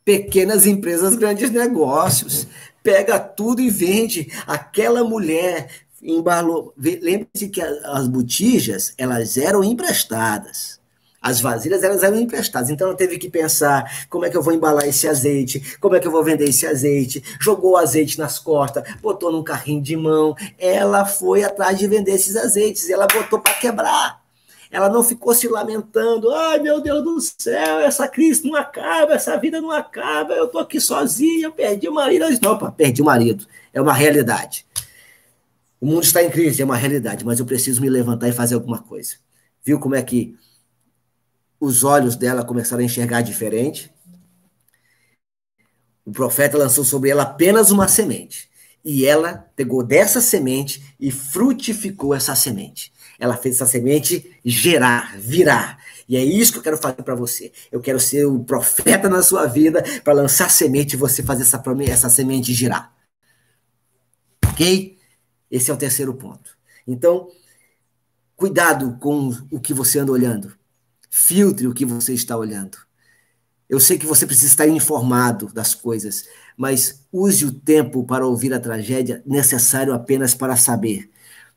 Pequenas 0.03 0.65
empresas, 0.65 1.15
grandes 1.15 1.49
negócios. 1.49 2.47
Pega 2.81 3.19
tudo 3.19 3.61
e 3.61 3.69
vende. 3.69 4.31
Aquela 4.45 5.03
mulher 5.03 5.69
embalou. 6.01 6.73
Lembre-se 6.77 7.49
que 7.49 7.61
as 7.61 8.07
botijas, 8.07 8.93
elas 8.97 9.38
eram 9.38 9.63
emprestadas. 9.63 10.79
As 11.25 11.41
vasilhas 11.41 11.81
elas 11.81 12.03
eram 12.03 12.19
emprestadas, 12.19 12.69
então 12.69 12.89
ela 12.89 12.95
teve 12.95 13.17
que 13.17 13.27
pensar 13.27 14.05
como 14.11 14.25
é 14.25 14.29
que 14.29 14.38
eu 14.38 14.43
vou 14.43 14.53
embalar 14.53 14.88
esse 14.88 15.07
azeite, 15.07 15.75
como 15.79 15.95
é 15.95 15.99
que 15.99 16.05
eu 16.05 16.11
vou 16.11 16.23
vender 16.23 16.47
esse 16.47 16.67
azeite. 16.67 17.23
Jogou 17.41 17.71
o 17.71 17.77
azeite 17.77 18.19
nas 18.19 18.38
costas, 18.38 18.83
botou 19.01 19.31
num 19.31 19.43
carrinho 19.43 19.81
de 19.81 19.97
mão. 19.97 20.35
Ela 20.55 21.03
foi 21.03 21.43
atrás 21.43 21.79
de 21.79 21.88
vender 21.88 22.11
esses 22.11 22.35
azeites, 22.35 22.88
ela 22.91 23.07
botou 23.07 23.39
para 23.39 23.55
quebrar. 23.55 24.21
Ela 24.69 24.88
não 24.88 25.03
ficou 25.03 25.33
se 25.33 25.47
lamentando, 25.47 26.29
ai 26.29 26.59
meu 26.59 26.79
Deus 26.79 27.03
do 27.03 27.19
céu, 27.19 27.79
essa 27.79 28.07
crise 28.07 28.45
não 28.45 28.53
acaba, 28.53 29.15
essa 29.15 29.35
vida 29.35 29.59
não 29.59 29.71
acaba, 29.71 30.35
eu 30.35 30.47
tô 30.47 30.59
aqui 30.59 30.79
sozinha, 30.79 31.49
perdi 31.49 31.89
o 31.89 31.93
marido. 31.95 32.25
Não, 32.39 32.51
opa, 32.51 32.71
perdi 32.71 33.01
o 33.01 33.05
marido, 33.05 33.47
é 33.73 33.81
uma 33.81 33.93
realidade. 33.93 34.63
O 35.81 35.88
mundo 35.88 36.03
está 36.03 36.21
em 36.21 36.29
crise, 36.29 36.61
é 36.61 36.65
uma 36.65 36.77
realidade, 36.77 37.25
mas 37.25 37.39
eu 37.39 37.47
preciso 37.47 37.81
me 37.81 37.89
levantar 37.89 38.27
e 38.27 38.31
fazer 38.31 38.53
alguma 38.53 38.77
coisa. 38.77 39.15
Viu 39.63 39.79
como 39.79 39.95
é 39.95 40.03
que 40.03 40.35
os 41.65 41.84
olhos 41.84 42.15
dela 42.15 42.45
começaram 42.45 42.82
a 42.82 42.86
enxergar 42.86 43.21
diferente. 43.21 43.91
O 46.06 46.12
profeta 46.12 46.58
lançou 46.58 46.84
sobre 46.84 47.10
ela 47.10 47.23
apenas 47.23 47.71
uma 47.71 47.88
semente. 47.88 48.49
E 48.84 49.06
ela 49.06 49.49
pegou 49.56 49.84
dessa 49.84 50.21
semente 50.21 50.95
e 50.99 51.10
frutificou 51.10 52.13
essa 52.13 52.36
semente. 52.36 52.93
Ela 53.17 53.36
fez 53.36 53.56
essa 53.56 53.65
semente 53.65 54.39
gerar, 54.45 55.17
virar. 55.17 55.80
E 56.08 56.15
é 56.15 56.23
isso 56.23 56.51
que 56.51 56.60
eu 56.60 56.63
quero 56.63 56.78
fazer 56.78 57.01
para 57.01 57.15
você. 57.15 57.51
Eu 57.71 57.82
quero 57.82 57.99
ser 57.99 58.25
o 58.25 58.43
profeta 58.43 59.10
na 59.10 59.23
sua 59.23 59.47
vida 59.47 59.84
para 60.04 60.13
lançar 60.13 60.51
semente 60.51 60.93
e 60.93 60.97
você 60.97 61.23
fazer 61.23 61.41
essa, 61.41 61.63
essa 61.89 62.10
semente 62.10 62.54
girar. 62.54 62.93
Ok? 64.45 64.99
Esse 65.49 65.71
é 65.71 65.73
o 65.73 65.78
terceiro 65.78 66.13
ponto. 66.13 66.56
Então, 66.86 67.28
cuidado 68.36 68.97
com 68.99 69.30
o 69.49 69.60
que 69.60 69.73
você 69.73 69.97
anda 69.97 70.12
olhando. 70.12 70.56
Filtre 71.17 71.65
o 71.65 71.73
que 71.73 71.86
você 71.86 72.13
está 72.13 72.36
olhando. 72.36 72.78
Eu 73.69 73.80
sei 73.80 73.97
que 73.97 74.06
você 74.06 74.28
precisa 74.28 74.47
estar 74.47 74.67
informado 74.67 75.47
das 75.54 75.73
coisas, 75.73 76.25
mas 76.58 77.06
use 77.10 77.45
o 77.45 77.54
tempo 77.54 78.04
para 78.04 78.28
ouvir 78.28 78.54
a 78.54 78.60
tragédia 78.60 79.23
necessário 79.25 79.93
apenas 79.93 80.36
para 80.36 80.58
saber, 80.58 81.10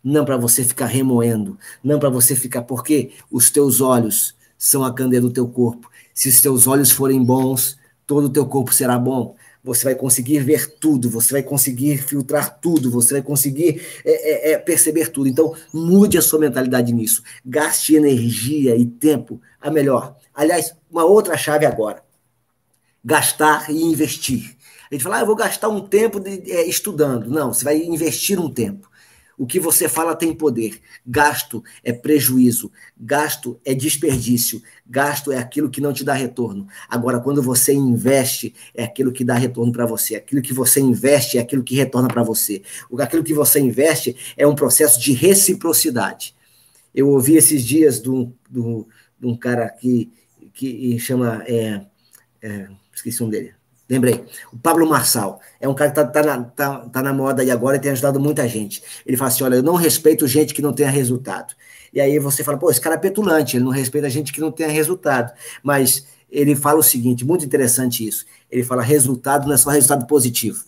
não 0.02 0.24
para 0.24 0.36
você 0.36 0.62
ficar 0.62 0.86
remoendo, 0.86 1.58
não 1.82 1.98
para 1.98 2.08
você 2.08 2.36
ficar 2.36 2.62
porque 2.62 3.10
os 3.32 3.50
teus 3.50 3.80
olhos 3.80 4.36
são 4.56 4.84
a 4.84 4.94
candeia 4.94 5.20
do 5.20 5.32
teu 5.32 5.48
corpo. 5.48 5.90
Se 6.14 6.28
os 6.28 6.40
teus 6.40 6.68
olhos 6.68 6.92
forem 6.92 7.20
bons, 7.20 7.76
todo 8.06 8.26
o 8.26 8.32
teu 8.32 8.46
corpo 8.46 8.72
será 8.72 8.96
bom 8.96 9.34
você 9.68 9.84
vai 9.84 9.94
conseguir 9.94 10.38
ver 10.38 10.66
tudo, 10.78 11.10
você 11.10 11.30
vai 11.30 11.42
conseguir 11.42 11.98
filtrar 11.98 12.58
tudo, 12.58 12.90
você 12.90 13.14
vai 13.14 13.22
conseguir 13.22 13.82
é, 14.02 14.50
é, 14.50 14.52
é, 14.52 14.58
perceber 14.58 15.10
tudo. 15.10 15.28
Então, 15.28 15.54
mude 15.72 16.16
a 16.16 16.22
sua 16.22 16.38
mentalidade 16.38 16.90
nisso. 16.90 17.22
Gaste 17.44 17.94
energia 17.94 18.74
e 18.74 18.86
tempo 18.86 19.38
a 19.60 19.70
melhor. 19.70 20.16
Aliás, 20.34 20.74
uma 20.90 21.04
outra 21.04 21.36
chave 21.36 21.66
agora: 21.66 22.02
gastar 23.04 23.70
e 23.70 23.82
investir. 23.82 24.56
A 24.90 24.94
gente 24.94 25.04
fala, 25.04 25.18
ah, 25.18 25.20
eu 25.20 25.26
vou 25.26 25.36
gastar 25.36 25.68
um 25.68 25.86
tempo 25.86 26.18
de, 26.18 26.50
é, 26.50 26.66
estudando. 26.66 27.28
Não, 27.28 27.52
você 27.52 27.62
vai 27.62 27.76
investir 27.76 28.40
um 28.40 28.50
tempo. 28.50 28.87
O 29.38 29.46
que 29.46 29.60
você 29.60 29.88
fala 29.88 30.16
tem 30.16 30.34
poder. 30.34 30.80
Gasto 31.06 31.62
é 31.84 31.92
prejuízo, 31.92 32.72
gasto 32.98 33.60
é 33.64 33.72
desperdício, 33.72 34.60
gasto 34.84 35.30
é 35.30 35.38
aquilo 35.38 35.70
que 35.70 35.80
não 35.80 35.92
te 35.92 36.02
dá 36.02 36.12
retorno. 36.12 36.66
Agora, 36.88 37.20
quando 37.20 37.40
você 37.40 37.72
investe, 37.72 38.52
é 38.74 38.82
aquilo 38.82 39.12
que 39.12 39.22
dá 39.22 39.34
retorno 39.34 39.70
para 39.70 39.86
você. 39.86 40.16
Aquilo 40.16 40.42
que 40.42 40.52
você 40.52 40.80
investe 40.80 41.38
é 41.38 41.40
aquilo 41.40 41.62
que 41.62 41.76
retorna 41.76 42.08
para 42.08 42.24
você. 42.24 42.62
Aquilo 42.98 43.22
que 43.22 43.32
você 43.32 43.60
investe 43.60 44.16
é 44.36 44.44
um 44.44 44.56
processo 44.56 45.00
de 45.00 45.12
reciprocidade. 45.12 46.34
Eu 46.92 47.08
ouvi 47.08 47.36
esses 47.36 47.64
dias 47.64 48.02
de 48.02 48.10
um, 48.10 48.32
de 48.50 48.58
um, 48.58 48.84
de 49.20 49.26
um 49.26 49.36
cara 49.36 49.68
que, 49.68 50.10
que 50.52 50.98
chama. 50.98 51.44
É, 51.46 51.86
é, 52.42 52.68
esqueci 52.92 53.22
um 53.22 53.30
dele. 53.30 53.57
Lembrei. 53.88 54.24
O 54.52 54.58
Pablo 54.58 54.86
Marçal 54.86 55.40
é 55.58 55.68
um 55.68 55.74
cara 55.74 55.90
que 55.90 55.96
tá, 55.96 56.04
tá, 56.04 56.22
na, 56.22 56.44
tá, 56.44 56.78
tá 56.80 57.02
na 57.02 57.12
moda 57.12 57.42
aí 57.42 57.50
agora 57.50 57.76
e 57.76 57.80
tem 57.80 57.90
ajudado 57.90 58.20
muita 58.20 58.46
gente. 58.46 58.82
Ele 59.06 59.16
fala 59.16 59.28
assim: 59.28 59.44
olha, 59.44 59.56
eu 59.56 59.62
não 59.62 59.74
respeito 59.74 60.26
gente 60.26 60.52
que 60.52 60.60
não 60.60 60.72
tenha 60.72 60.90
resultado. 60.90 61.54
E 61.92 62.00
aí 62.00 62.18
você 62.18 62.44
fala, 62.44 62.58
pô, 62.58 62.70
esse 62.70 62.80
cara 62.80 62.96
é 62.96 62.98
petulante, 62.98 63.56
ele 63.56 63.64
não 63.64 63.72
respeita 63.72 64.10
gente 64.10 64.30
que 64.32 64.40
não 64.40 64.52
tenha 64.52 64.68
resultado. 64.68 65.32
Mas 65.62 66.06
ele 66.30 66.54
fala 66.54 66.80
o 66.80 66.82
seguinte: 66.82 67.24
muito 67.24 67.44
interessante 67.44 68.06
isso. 68.06 68.26
Ele 68.50 68.62
fala: 68.62 68.82
resultado 68.82 69.46
não 69.46 69.54
é 69.54 69.56
só 69.56 69.70
resultado 69.70 70.06
positivo. 70.06 70.64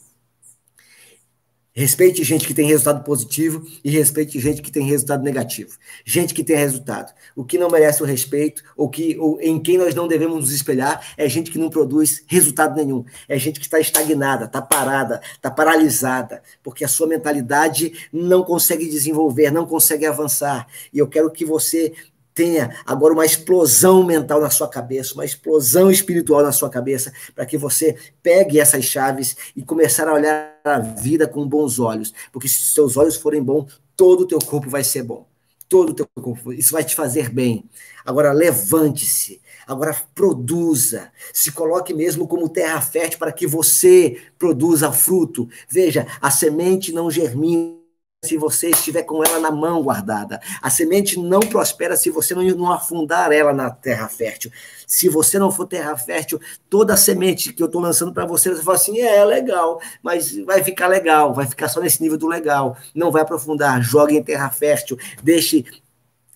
Respeite 1.73 2.25
gente 2.25 2.49
que 2.49 2.55
tem 2.55 2.67
resultado 2.67 3.05
positivo 3.05 3.65
e 3.85 3.91
respeite 3.91 4.41
gente 4.41 4.61
que 4.61 4.73
tem 4.73 4.85
resultado 4.85 5.23
negativo. 5.23 5.77
Gente 6.05 6.35
que 6.35 6.43
tem 6.43 6.57
resultado. 6.57 7.15
O 7.37 7.45
que 7.45 7.59
não 7.59 7.71
merece 7.71 8.03
o 8.03 8.07
respeito, 8.07 8.63
ou 8.77 8.89
que 8.89 9.17
ou 9.19 9.41
em 9.41 9.61
quem 9.61 9.79
nós 9.79 9.95
não 9.95 10.09
devemos 10.09 10.41
nos 10.41 10.53
espelhar, 10.53 11.15
é 11.17 11.29
gente 11.29 11.49
que 11.49 11.59
não 11.59 11.71
produz 11.71 12.25
resultado 12.27 12.75
nenhum. 12.75 13.05
É 13.29 13.39
gente 13.39 13.61
que 13.61 13.67
está 13.67 13.79
estagnada, 13.79 14.47
está 14.47 14.61
parada, 14.61 15.21
está 15.33 15.49
paralisada, 15.49 16.43
porque 16.61 16.85
a 16.85 16.89
sua 16.89 17.07
mentalidade 17.07 18.09
não 18.13 18.43
consegue 18.43 18.89
desenvolver, 18.89 19.53
não 19.53 19.65
consegue 19.65 20.07
avançar. 20.07 20.67
E 20.93 20.99
eu 20.99 21.07
quero 21.07 21.31
que 21.31 21.45
você 21.45 21.93
tenha 22.35 22.77
agora 22.87 23.13
uma 23.13 23.27
explosão 23.27 24.05
mental 24.05 24.41
na 24.41 24.51
sua 24.51 24.69
cabeça, 24.69 25.15
uma 25.15 25.25
explosão 25.25 25.91
espiritual 25.91 26.43
na 26.43 26.53
sua 26.53 26.71
cabeça, 26.71 27.13
para 27.35 27.47
que 27.47 27.59
você 27.59 27.97
pegue 28.23 28.61
essas 28.61 28.85
chaves 28.85 29.37
e 29.57 29.63
começar 29.63 30.09
a 30.09 30.15
olhar 30.15 30.59
a 30.65 30.79
vida 30.79 31.27
com 31.27 31.47
bons 31.47 31.79
olhos, 31.79 32.13
porque 32.33 32.49
se 32.49 32.73
seus 32.73 32.97
olhos 32.97 33.17
forem 33.17 33.43
bons, 33.43 33.81
todo 33.97 34.23
o 34.23 34.27
teu 34.27 34.39
corpo 34.39 34.71
vai 34.71 34.85
ser 34.85 35.03
bom. 35.03 35.29
Todo 35.69 35.91
o 35.91 35.95
teu 35.95 36.07
corpo, 36.21 36.53
isso 36.53 36.73
vai 36.73 36.83
te 36.83 36.97
fazer 36.97 37.29
bem. 37.31 37.65
Agora 38.05 38.33
levante-se, 38.33 39.41
agora 39.67 39.97
produza, 40.15 41.13
se 41.33 41.53
coloque 41.53 41.95
mesmo 41.95 42.27
como 42.27 42.49
terra 42.49 42.81
fértil 42.81 43.21
para 43.21 43.31
que 43.31 43.47
você 43.47 44.21
produza 44.37 44.91
fruto. 44.91 45.49
Veja, 45.69 46.09
a 46.21 46.29
semente 46.29 46.93
não 46.93 47.09
germina 47.09 47.80
se 48.23 48.37
você 48.37 48.69
estiver 48.69 49.03
com 49.03 49.25
ela 49.25 49.39
na 49.39 49.51
mão 49.51 49.83
guardada. 49.83 50.41
A 50.61 50.69
semente 50.69 51.19
não 51.19 51.41
prospera 51.41 51.97
se 51.97 52.11
você 52.11 52.35
não, 52.35 52.43
não 52.43 52.71
afundar 52.71 53.33
ela 53.33 53.53
na 53.53 53.71
terra 53.71 54.09
fértil. 54.09 54.53
Se 54.87 55.09
você 55.09 55.39
não 55.39 55.51
for 55.51 55.67
terra 55.67 55.97
fértil, 55.97 56.39
toda 56.69 56.93
a 56.93 56.97
semente 56.99 57.53
que 57.53 57.63
eu 57.63 57.67
estou 57.67 57.81
lançando 57.81 58.13
para 58.13 58.27
você, 58.27 58.51
você 58.51 58.63
fala 58.63 58.77
assim: 58.77 59.01
é, 59.01 59.17
é 59.17 59.25
legal, 59.25 59.81
mas 60.03 60.37
vai 60.45 60.63
ficar 60.63 60.87
legal, 60.87 61.33
vai 61.33 61.47
ficar 61.47 61.69
só 61.69 61.81
nesse 61.81 62.03
nível 62.03 62.19
do 62.19 62.27
legal. 62.27 62.77
Não 62.95 63.11
vai 63.11 63.23
aprofundar. 63.23 63.83
Jogue 63.83 64.17
em 64.17 64.23
terra 64.23 64.51
fértil, 64.51 64.99
deixe 65.23 65.65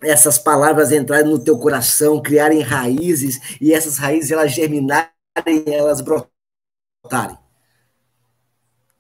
essas 0.01 0.39
palavras 0.39 0.91
entrarem 0.91 1.31
no 1.31 1.39
teu 1.39 1.59
coração, 1.59 2.21
criarem 2.21 2.61
raízes, 2.61 3.59
e 3.61 3.75
essas 3.75 3.99
raízes 3.99 4.31
elas 4.31 4.53
germinarem, 4.53 5.11
elas 5.67 6.01
brotarem. 6.01 7.39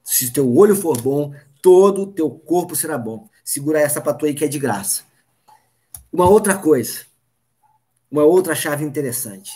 Se 0.02 0.30
teu 0.30 0.54
olho 0.54 0.76
for 0.76 1.00
bom, 1.00 1.32
todo 1.64 2.02
o 2.02 2.06
teu 2.06 2.28
corpo 2.28 2.76
será 2.76 2.98
bom. 2.98 3.26
Segura 3.42 3.80
essa 3.80 3.98
para 3.98 4.12
tu 4.12 4.26
aí 4.26 4.34
que 4.34 4.44
é 4.44 4.48
de 4.48 4.58
graça. 4.58 5.04
Uma 6.12 6.28
outra 6.28 6.58
coisa, 6.58 7.06
uma 8.10 8.22
outra 8.22 8.54
chave 8.54 8.84
interessante. 8.84 9.50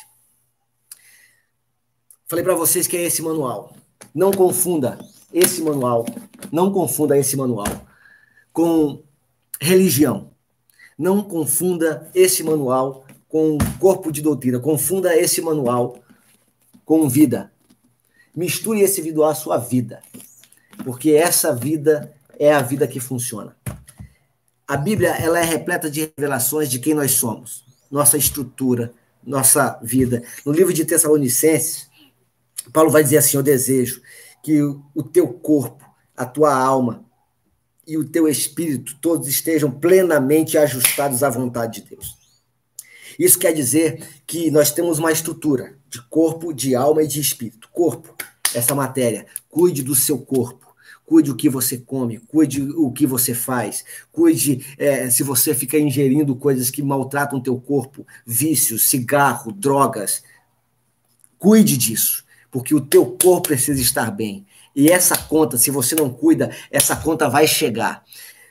Falei 2.26 2.42
para 2.42 2.54
vocês 2.54 2.86
que 2.86 2.96
é 2.96 3.02
esse 3.02 3.20
manual. 3.20 3.76
Não 4.14 4.30
confunda 4.32 4.98
esse 5.34 5.60
manual, 5.60 6.06
não 6.50 6.72
confunda 6.72 7.18
esse 7.18 7.36
manual 7.36 7.86
com 8.54 9.02
religião. 9.60 10.30
Não 10.98 11.22
confunda 11.22 12.10
esse 12.14 12.42
manual 12.42 13.04
com 13.28 13.58
corpo 13.78 14.10
de 14.10 14.22
doutrina. 14.22 14.58
Confunda 14.58 15.14
esse 15.14 15.42
manual 15.42 15.98
com 16.86 17.06
vida. 17.06 17.52
Misture 18.34 18.80
esse 18.80 19.02
manual 19.02 19.28
à 19.28 19.34
sua 19.34 19.58
vida. 19.58 20.02
Porque 20.84 21.10
essa 21.10 21.54
vida 21.54 22.12
é 22.38 22.52
a 22.52 22.62
vida 22.62 22.86
que 22.86 23.00
funciona. 23.00 23.56
A 24.66 24.76
Bíblia 24.76 25.10
ela 25.10 25.38
é 25.38 25.44
repleta 25.44 25.90
de 25.90 26.12
revelações 26.16 26.68
de 26.68 26.78
quem 26.78 26.94
nós 26.94 27.12
somos, 27.12 27.64
nossa 27.90 28.16
estrutura, 28.16 28.92
nossa 29.24 29.78
vida. 29.82 30.22
No 30.44 30.52
livro 30.52 30.72
de 30.72 30.84
Tessalonicenses, 30.84 31.88
Paulo 32.72 32.90
vai 32.90 33.02
dizer 33.02 33.18
assim: 33.18 33.36
Eu 33.36 33.42
desejo 33.42 34.02
que 34.42 34.60
o 34.62 35.02
teu 35.02 35.28
corpo, 35.28 35.84
a 36.16 36.26
tua 36.26 36.54
alma 36.54 37.04
e 37.86 37.96
o 37.96 38.04
teu 38.04 38.28
espírito 38.28 38.98
todos 39.00 39.26
estejam 39.26 39.70
plenamente 39.70 40.58
ajustados 40.58 41.22
à 41.22 41.30
vontade 41.30 41.80
de 41.80 41.88
Deus. 41.88 42.16
Isso 43.18 43.38
quer 43.38 43.52
dizer 43.52 44.06
que 44.26 44.50
nós 44.50 44.70
temos 44.70 44.98
uma 44.98 45.10
estrutura 45.10 45.76
de 45.88 46.00
corpo, 46.08 46.52
de 46.52 46.74
alma 46.74 47.02
e 47.02 47.06
de 47.06 47.20
espírito. 47.20 47.68
Corpo, 47.72 48.14
essa 48.54 48.74
matéria, 48.74 49.26
cuide 49.48 49.82
do 49.82 49.94
seu 49.94 50.18
corpo. 50.18 50.67
Cuide 51.08 51.30
o 51.30 51.34
que 51.34 51.48
você 51.48 51.78
come, 51.78 52.18
cuide 52.28 52.60
o 52.60 52.92
que 52.92 53.06
você 53.06 53.32
faz, 53.32 53.82
cuide 54.12 54.64
é, 54.76 55.08
se 55.08 55.22
você 55.22 55.54
fica 55.54 55.78
ingerindo 55.78 56.36
coisas 56.36 56.70
que 56.70 56.82
maltratam 56.82 57.38
o 57.38 57.42
teu 57.42 57.58
corpo, 57.58 58.06
vícios, 58.26 58.90
cigarro, 58.90 59.50
drogas. 59.50 60.22
Cuide 61.38 61.78
disso 61.78 62.28
porque 62.50 62.74
o 62.74 62.80
teu 62.80 63.06
corpo 63.06 63.48
precisa 63.48 63.80
estar 63.80 64.10
bem. 64.10 64.46
E 64.74 64.88
essa 64.88 65.16
conta, 65.16 65.56
se 65.56 65.70
você 65.70 65.94
não 65.94 66.10
cuida, 66.10 66.54
essa 66.70 66.94
conta 66.94 67.28
vai 67.28 67.46
chegar. 67.46 68.04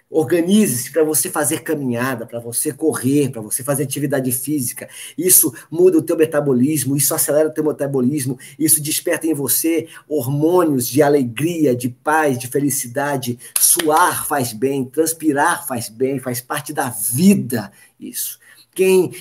Organize-se 0.10 0.92
para 0.92 1.04
você 1.04 1.30
fazer 1.30 1.62
caminhada, 1.62 2.26
para 2.26 2.40
você 2.40 2.72
correr, 2.72 3.30
para 3.30 3.42
você 3.42 3.64
fazer 3.64 3.84
atividade 3.84 4.32
física. 4.32 4.88
Isso 5.18 5.54
muda 5.70 5.98
o 5.98 6.02
teu 6.02 6.16
metabolismo, 6.16 6.96
isso 6.96 7.14
acelera 7.14 7.50
o 7.50 7.54
teu 7.54 7.64
metabolismo, 7.64 8.38
isso 8.58 8.82
desperta 8.82 9.28
em 9.28 9.34
você 9.34 9.88
hormônios 10.08 10.88
de 10.88 11.02
alegria, 11.02 11.76
de 11.76 11.90
paz, 11.90 12.38
de 12.38 12.48
felicidade. 12.48 13.38
Suar 13.60 14.26
faz 14.28 14.54
bem, 14.54 14.86
transpirar 14.86 15.68
faz 15.68 15.90
bem, 15.90 16.20
faz 16.20 16.40
parte 16.40 16.72
da 16.72 16.90
vida 16.90 17.72
isso. 18.00 18.40
Quem 18.74 19.12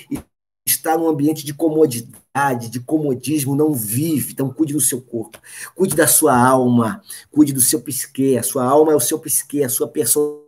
está 0.67 0.97
num 0.99 1.09
ambiente 1.09 1.45
de 1.45 1.55
comodidade, 1.55 2.69
de 2.69 2.81
comodismo, 2.81 3.55
não 3.55 3.73
vive. 3.73 4.33
Então, 4.33 4.53
cuide 4.53 4.73
do 4.73 4.81
seu 4.81 5.01
corpo, 5.01 5.39
cuide 5.75 5.95
da 5.97 6.07
sua 6.07 6.37
alma, 6.37 7.03
cuide 7.31 7.53
do 7.53 7.61
seu 7.61 7.81
psique. 7.81 8.37
A 8.37 8.43
sua 8.43 8.65
alma 8.65 8.93
é 8.93 8.97
o 8.97 9.01
seu 9.01 9.19
psique, 9.19 9.63
a 9.63 9.69
sua 9.69 9.89
personalidade, 9.89 10.46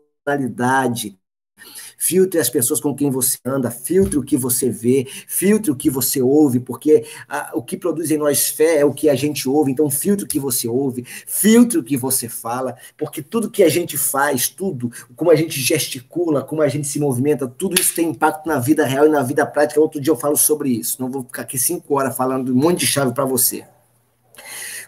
filtre 1.98 2.38
as 2.38 2.48
pessoas 2.48 2.80
com 2.80 2.94
quem 2.94 3.10
você 3.10 3.36
anda, 3.44 3.70
filtre 3.70 4.18
o 4.18 4.22
que 4.22 4.36
você 4.36 4.70
vê, 4.70 5.06
filtre 5.26 5.70
o 5.70 5.76
que 5.76 5.90
você 5.90 6.22
ouve, 6.22 6.60
porque 6.60 7.04
a, 7.28 7.50
o 7.54 7.62
que 7.62 7.76
produz 7.76 8.10
em 8.12 8.16
nós 8.16 8.48
fé 8.48 8.78
é 8.78 8.84
o 8.84 8.94
que 8.94 9.10
a 9.10 9.16
gente 9.16 9.48
ouve, 9.48 9.72
então 9.72 9.90
filtre 9.90 10.24
o 10.24 10.28
que 10.28 10.38
você 10.38 10.68
ouve, 10.68 11.04
filtre 11.04 11.78
o 11.78 11.82
que 11.82 11.96
você 11.96 12.28
fala, 12.28 12.76
porque 12.96 13.20
tudo 13.20 13.50
que 13.50 13.64
a 13.64 13.68
gente 13.68 13.98
faz, 13.98 14.48
tudo, 14.48 14.90
como 15.16 15.30
a 15.30 15.34
gente 15.34 15.60
gesticula, 15.60 16.42
como 16.42 16.62
a 16.62 16.68
gente 16.68 16.86
se 16.86 17.00
movimenta, 17.00 17.48
tudo 17.48 17.78
isso 17.78 17.94
tem 17.94 18.10
impacto 18.10 18.46
na 18.46 18.60
vida 18.60 18.86
real 18.86 19.06
e 19.06 19.10
na 19.10 19.22
vida 19.22 19.44
prática. 19.44 19.80
Outro 19.80 20.00
dia 20.00 20.12
eu 20.12 20.16
falo 20.16 20.36
sobre 20.36 20.70
isso, 20.70 21.02
não 21.02 21.10
vou 21.10 21.24
ficar 21.24 21.42
aqui 21.42 21.58
cinco 21.58 21.96
horas 21.96 22.16
falando 22.16 22.52
um 22.52 22.56
monte 22.56 22.80
de 22.80 22.86
chave 22.86 23.12
para 23.12 23.24
você. 23.24 23.66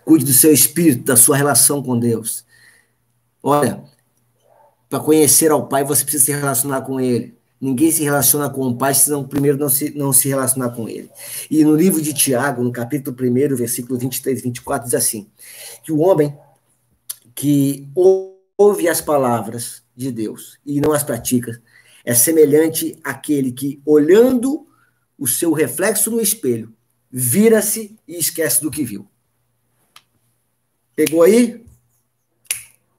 Cuide 0.04 0.24
do 0.24 0.32
seu 0.32 0.52
espírito, 0.52 1.04
da 1.04 1.16
sua 1.16 1.36
relação 1.36 1.82
com 1.82 1.98
Deus. 1.98 2.44
Olha, 3.42 3.82
para 4.90 4.98
conhecer 4.98 5.52
ao 5.52 5.68
Pai, 5.68 5.84
você 5.84 6.02
precisa 6.02 6.24
se 6.24 6.32
relacionar 6.32 6.82
com 6.82 7.00
Ele. 7.00 7.38
Ninguém 7.60 7.92
se 7.92 8.02
relaciona 8.02 8.50
com 8.50 8.62
o 8.62 8.76
Pai 8.76 8.92
se 8.92 9.08
não 9.08 9.22
primeiro 9.22 9.56
não 9.56 9.68
se, 9.68 9.96
não 9.96 10.12
se 10.12 10.28
relacionar 10.28 10.70
com 10.70 10.88
Ele. 10.88 11.08
E 11.48 11.62
no 11.62 11.76
livro 11.76 12.02
de 12.02 12.12
Tiago, 12.12 12.64
no 12.64 12.72
capítulo 12.72 13.16
1, 13.16 13.54
versículo 13.54 13.96
23 13.96 14.40
e 14.40 14.42
24, 14.42 14.86
diz 14.86 14.94
assim: 14.94 15.30
que 15.84 15.92
o 15.92 16.00
homem 16.00 16.36
que 17.36 17.88
ouve 17.94 18.88
as 18.88 19.00
palavras 19.00 19.84
de 19.94 20.10
Deus 20.10 20.58
e 20.66 20.80
não 20.80 20.92
as 20.92 21.04
pratica 21.04 21.62
é 22.04 22.12
semelhante 22.12 22.98
àquele 23.04 23.52
que, 23.52 23.80
olhando 23.86 24.66
o 25.16 25.26
seu 25.26 25.52
reflexo 25.52 26.10
no 26.10 26.20
espelho, 26.20 26.74
vira-se 27.10 27.96
e 28.08 28.16
esquece 28.16 28.60
do 28.60 28.70
que 28.70 28.82
viu. 28.82 29.06
Pegou 30.96 31.22
aí? 31.22 31.64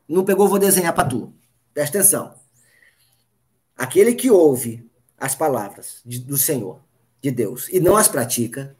Não 0.08 0.24
pegou, 0.24 0.48
vou 0.48 0.60
desenhar 0.60 0.94
para 0.94 1.10
tu. 1.10 1.34
Presta 1.74 2.00
atenção. 2.00 2.34
Aquele 3.78 4.14
que 4.14 4.30
ouve 4.30 4.90
as 5.18 5.36
palavras 5.36 6.02
de, 6.06 6.20
do 6.20 6.38
Senhor, 6.38 6.80
de 7.22 7.32
Deus, 7.32 7.68
e 7.70 7.80
não 7.80 7.96
as 7.96 8.08
pratica, 8.08 8.76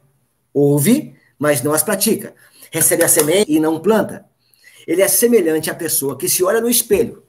ouve, 0.52 1.16
mas 1.38 1.62
não 1.62 1.72
as 1.72 1.82
pratica. 1.82 2.34
Recebe 2.70 3.04
a 3.04 3.08
semente 3.08 3.50
e 3.52 3.60
não 3.60 3.80
planta. 3.80 4.24
Ele 4.86 5.02
é 5.02 5.08
semelhante 5.08 5.70
à 5.70 5.74
pessoa 5.74 6.18
que 6.18 6.28
se 6.28 6.42
olha 6.42 6.60
no 6.60 6.68
espelho. 6.68 7.22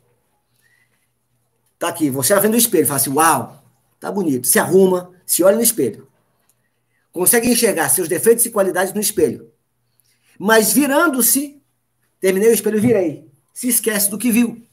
Tá 1.77 1.89
aqui, 1.89 2.09
você 2.09 2.37
vendo 2.39 2.53
o 2.53 2.57
espelho, 2.57 2.87
fala 2.87 2.99
assim: 2.99 3.11
Uau, 3.11 3.63
tá 3.99 4.11
bonito. 4.11 4.47
Se 4.47 4.57
arruma, 4.57 5.11
se 5.25 5.43
olha 5.43 5.57
no 5.57 5.61
espelho. 5.61 6.07
Consegue 7.11 7.49
enxergar 7.49 7.89
seus 7.89 8.07
defeitos 8.07 8.45
e 8.45 8.51
qualidades 8.51 8.93
no 8.93 9.01
espelho. 9.01 9.51
Mas 10.39 10.73
virando-se, 10.73 11.61
terminei 12.19 12.49
o 12.49 12.53
espelho, 12.53 12.81
virei. 12.81 13.29
Se 13.53 13.67
esquece 13.67 14.09
do 14.09 14.17
que 14.17 14.31
viu. 14.31 14.65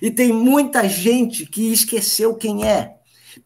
E 0.00 0.10
tem 0.10 0.32
muita 0.32 0.88
gente 0.88 1.46
que 1.46 1.72
esqueceu 1.72 2.34
quem 2.34 2.66
é, 2.66 2.96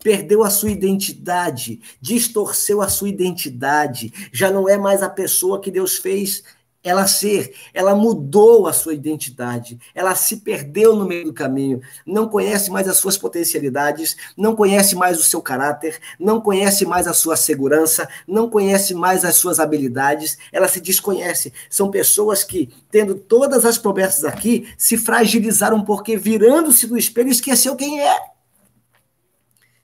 perdeu 0.03 0.43
a 0.43 0.51
sua 0.51 0.71
identidade, 0.71 1.81
distorceu 2.01 2.81
a 2.81 2.89
sua 2.89 3.09
identidade, 3.09 4.13
já 4.33 4.51
não 4.51 4.69
é 4.69 4.79
mais 4.79 5.03
a 5.03 5.11
pessoa 5.11 5.61
que 5.61 5.71
Deus 5.71 5.97
fez 5.97 6.43
ela 6.83 7.07
ser, 7.07 7.55
ela 7.75 7.95
mudou 7.95 8.67
a 8.67 8.73
sua 8.73 8.95
identidade, 8.95 9.79
ela 9.95 10.15
se 10.15 10.39
perdeu 10.39 10.97
no 10.97 11.05
meio 11.05 11.27
do 11.27 11.33
caminho, 11.33 11.83
não 12.07 12.29
conhece 12.29 12.71
mais 12.71 12.89
as 12.89 12.97
suas 12.97 13.19
potencialidades, 13.19 14.17
não 14.37 14.57
conhece 14.57 14.95
mais 14.95 15.21
o 15.21 15.23
seu 15.23 15.43
caráter, 15.43 15.99
não 16.19 16.41
conhece 16.41 16.87
mais 16.87 17.07
a 17.07 17.13
sua 17.13 17.37
segurança, 17.37 18.09
não 18.27 18.49
conhece 18.49 18.95
mais 18.95 19.25
as 19.25 19.37
suas 19.37 19.61
habilidades, 19.61 20.39
ela 20.51 20.69
se 20.69 20.81
desconhece. 20.81 21.53
São 21.69 21.91
pessoas 21.91 22.43
que, 22.43 22.71
tendo 22.91 23.15
todas 23.15 23.67
as 23.67 23.77
promessas 23.77 24.25
aqui, 24.25 24.73
se 24.79 24.97
fragilizaram 24.97 25.85
porque 25.85 26.17
virando-se 26.17 26.87
do 26.87 26.97
espelho 26.97 27.29
esqueceu 27.29 27.77
quem 27.77 28.01
é. 28.01 28.17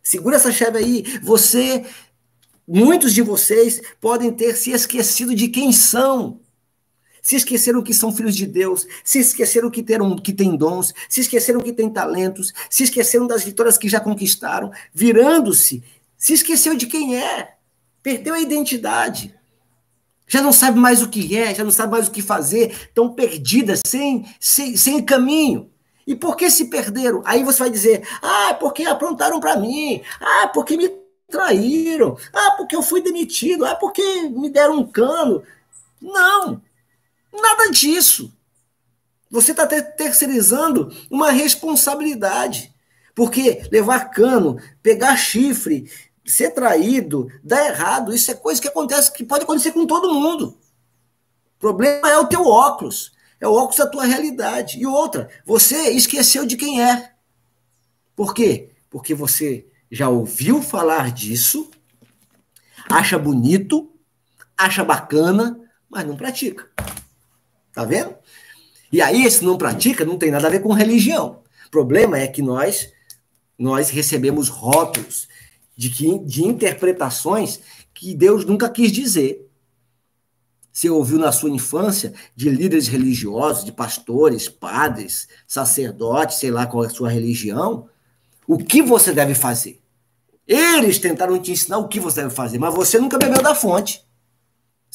Segura 0.02 0.36
essa 0.36 0.52
chave 0.52 0.78
aí. 0.78 1.18
Você, 1.20 1.84
muitos 2.66 3.12
de 3.12 3.20
vocês 3.20 3.82
podem 4.00 4.32
ter 4.32 4.56
se 4.56 4.70
esquecido 4.70 5.34
de 5.34 5.48
quem 5.48 5.72
são 5.72 6.40
se 7.26 7.34
esqueceram 7.34 7.82
que 7.82 7.92
são 7.92 8.12
filhos 8.12 8.36
de 8.36 8.46
Deus, 8.46 8.86
se 9.02 9.18
esqueceram 9.18 9.68
que, 9.68 9.82
ter 9.82 9.98
que 10.22 10.32
têm 10.32 10.56
dons, 10.56 10.94
se 11.08 11.22
esqueceram 11.22 11.60
que 11.60 11.72
têm 11.72 11.90
talentos, 11.90 12.52
se 12.70 12.84
esqueceram 12.84 13.26
das 13.26 13.42
vitórias 13.42 13.76
que 13.76 13.88
já 13.88 13.98
conquistaram, 13.98 14.70
virando-se, 14.94 15.82
se 16.16 16.34
esqueceu 16.34 16.76
de 16.76 16.86
quem 16.86 17.16
é, 17.16 17.54
perdeu 18.00 18.32
a 18.32 18.40
identidade. 18.40 19.34
Já 20.28 20.40
não 20.40 20.52
sabe 20.52 20.78
mais 20.78 21.02
o 21.02 21.08
que 21.08 21.36
é, 21.36 21.52
já 21.52 21.64
não 21.64 21.72
sabe 21.72 21.90
mais 21.90 22.06
o 22.06 22.12
que 22.12 22.22
fazer, 22.22 22.70
estão 22.70 23.12
perdidas, 23.12 23.80
sem, 23.84 24.24
sem, 24.38 24.76
sem 24.76 25.04
caminho. 25.04 25.68
E 26.06 26.14
por 26.14 26.36
que 26.36 26.48
se 26.48 26.66
perderam? 26.66 27.22
Aí 27.24 27.42
você 27.42 27.58
vai 27.58 27.70
dizer: 27.70 28.06
ah, 28.22 28.54
porque 28.54 28.84
aprontaram 28.84 29.40
para 29.40 29.56
mim, 29.56 30.00
ah, 30.20 30.46
porque 30.54 30.76
me 30.76 30.88
traíram, 31.28 32.16
ah, 32.32 32.54
porque 32.56 32.76
eu 32.76 32.82
fui 32.82 33.02
demitido, 33.02 33.64
ah, 33.64 33.74
porque 33.74 34.28
me 34.28 34.48
deram 34.48 34.78
um 34.78 34.86
cano. 34.86 35.42
Não! 36.00 36.62
Nada 37.40 37.70
disso. 37.70 38.32
Você 39.30 39.52
está 39.52 39.66
terceirizando 39.66 40.90
uma 41.10 41.30
responsabilidade. 41.30 42.74
Porque 43.14 43.66
levar 43.72 44.10
cano, 44.10 44.58
pegar 44.82 45.16
chifre, 45.16 45.90
ser 46.24 46.50
traído, 46.50 47.30
dar 47.42 47.66
errado, 47.66 48.14
isso 48.14 48.30
é 48.30 48.34
coisa 48.34 48.60
que 48.60 48.68
acontece, 48.68 49.12
que 49.12 49.24
pode 49.24 49.44
acontecer 49.44 49.72
com 49.72 49.86
todo 49.86 50.12
mundo. 50.12 50.58
O 51.56 51.58
problema 51.58 52.10
é 52.10 52.18
o 52.18 52.26
teu 52.26 52.46
óculos. 52.46 53.12
É 53.40 53.46
o 53.46 53.52
óculos 53.52 53.76
da 53.76 53.86
tua 53.86 54.04
realidade. 54.04 54.78
E 54.78 54.86
outra, 54.86 55.28
você 55.44 55.90
esqueceu 55.90 56.46
de 56.46 56.56
quem 56.56 56.82
é. 56.82 57.12
Por 58.14 58.34
quê? 58.34 58.70
Porque 58.90 59.14
você 59.14 59.66
já 59.90 60.08
ouviu 60.08 60.62
falar 60.62 61.12
disso, 61.12 61.70
acha 62.90 63.18
bonito, 63.18 63.92
acha 64.56 64.82
bacana, 64.84 65.58
mas 65.88 66.06
não 66.06 66.16
pratica. 66.16 66.70
Tá 67.76 67.84
vendo? 67.84 68.14
E 68.90 69.02
aí, 69.02 69.30
se 69.30 69.44
não 69.44 69.58
pratica, 69.58 70.02
não 70.02 70.16
tem 70.16 70.30
nada 70.30 70.46
a 70.46 70.50
ver 70.50 70.62
com 70.62 70.72
religião. 70.72 71.42
O 71.66 71.70
problema 71.70 72.18
é 72.18 72.26
que 72.26 72.40
nós 72.40 72.90
nós 73.58 73.90
recebemos 73.90 74.48
rótulos 74.48 75.28
de, 75.76 75.90
que, 75.90 76.18
de 76.20 76.42
interpretações 76.42 77.60
que 77.92 78.14
Deus 78.14 78.46
nunca 78.46 78.70
quis 78.70 78.90
dizer. 78.90 79.46
Você 80.72 80.88
ouviu 80.88 81.18
na 81.18 81.32
sua 81.32 81.50
infância 81.50 82.14
de 82.34 82.48
líderes 82.48 82.88
religiosos, 82.88 83.62
de 83.62 83.72
pastores, 83.72 84.48
padres, 84.48 85.28
sacerdotes, 85.46 86.38
sei 86.38 86.50
lá 86.50 86.66
qual 86.66 86.84
é 86.84 86.86
a 86.86 86.90
sua 86.90 87.10
religião, 87.10 87.90
o 88.46 88.56
que 88.56 88.80
você 88.80 89.12
deve 89.12 89.34
fazer. 89.34 89.82
Eles 90.48 90.98
tentaram 90.98 91.38
te 91.38 91.52
ensinar 91.52 91.76
o 91.76 91.88
que 91.88 92.00
você 92.00 92.22
deve 92.22 92.34
fazer, 92.34 92.58
mas 92.58 92.74
você 92.74 92.98
nunca 92.98 93.18
bebeu 93.18 93.42
da 93.42 93.54
fonte. 93.54 94.05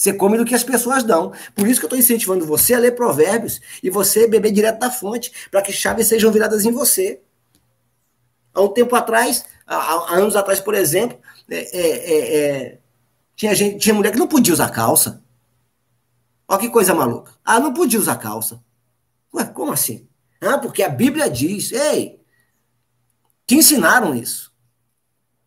Você 0.02 0.14
come 0.14 0.36
do 0.36 0.44
que 0.44 0.56
as 0.56 0.64
pessoas 0.64 1.04
dão. 1.04 1.32
Por 1.54 1.68
isso 1.68 1.80
que 1.80 1.86
eu 1.86 1.88
estou 1.88 2.00
incentivando 2.00 2.44
você 2.44 2.74
a 2.74 2.80
ler 2.80 2.96
provérbios 2.96 3.62
e 3.84 3.90
você 3.92 4.28
beber 4.28 4.52
direto 4.52 4.80
da 4.80 4.90
fonte, 4.90 5.32
para 5.52 5.62
que 5.62 5.72
chaves 5.72 6.08
sejam 6.08 6.32
viradas 6.32 6.66
em 6.66 6.72
você. 6.72 7.22
Há 8.52 8.62
um 8.62 8.70
tempo 8.70 8.96
atrás, 8.96 9.46
há, 9.64 10.16
anos 10.16 10.36
atrás, 10.36 10.60
por 10.60 10.74
exemplo, 10.74 11.20
é, 11.48 11.56
é, 11.56 12.14
é, 12.14 12.38
é, 12.38 12.80
tinha, 13.36 13.54
gente, 13.54 13.78
tinha 13.78 13.94
mulher 13.94 14.12
que 14.12 14.18
não 14.18 14.28
podia 14.28 14.52
usar 14.52 14.72
calça. 14.72 15.24
Olha 16.48 16.60
que 16.60 16.70
coisa 16.72 16.96
maluca. 16.96 17.34
Ah, 17.46 17.60
não 17.60 17.72
podia 17.72 18.00
usar 18.00 18.16
calça. 18.16 18.60
Ué, 19.32 19.46
como 19.46 19.72
assim? 19.72 20.10
Ah, 20.42 20.58
porque 20.58 20.82
a 20.82 20.90
Bíblia 20.90 21.30
diz, 21.30 21.72
ei, 21.74 22.20
te 23.46 23.54
ensinaram 23.54 24.16
isso. 24.16 24.52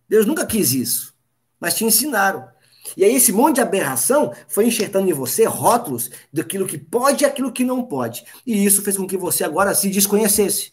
Deus 0.08 0.24
nunca 0.24 0.46
quis 0.46 0.72
isso, 0.72 1.12
mas 1.58 1.74
te 1.74 1.84
ensinaram. 1.84 2.53
E 2.96 3.04
aí 3.04 3.14
esse 3.14 3.32
monte 3.32 3.56
de 3.56 3.60
aberração 3.60 4.32
foi 4.48 4.66
enxertando 4.66 5.08
em 5.08 5.12
você 5.12 5.44
rótulos 5.44 6.10
daquilo 6.32 6.66
que 6.66 6.78
pode 6.78 7.24
e 7.24 7.26
aquilo 7.26 7.52
que 7.52 7.64
não 7.64 7.82
pode. 7.82 8.24
E 8.46 8.64
isso 8.64 8.82
fez 8.82 8.96
com 8.96 9.06
que 9.06 9.16
você 9.16 9.44
agora 9.44 9.74
se 9.74 9.90
desconhecesse. 9.90 10.72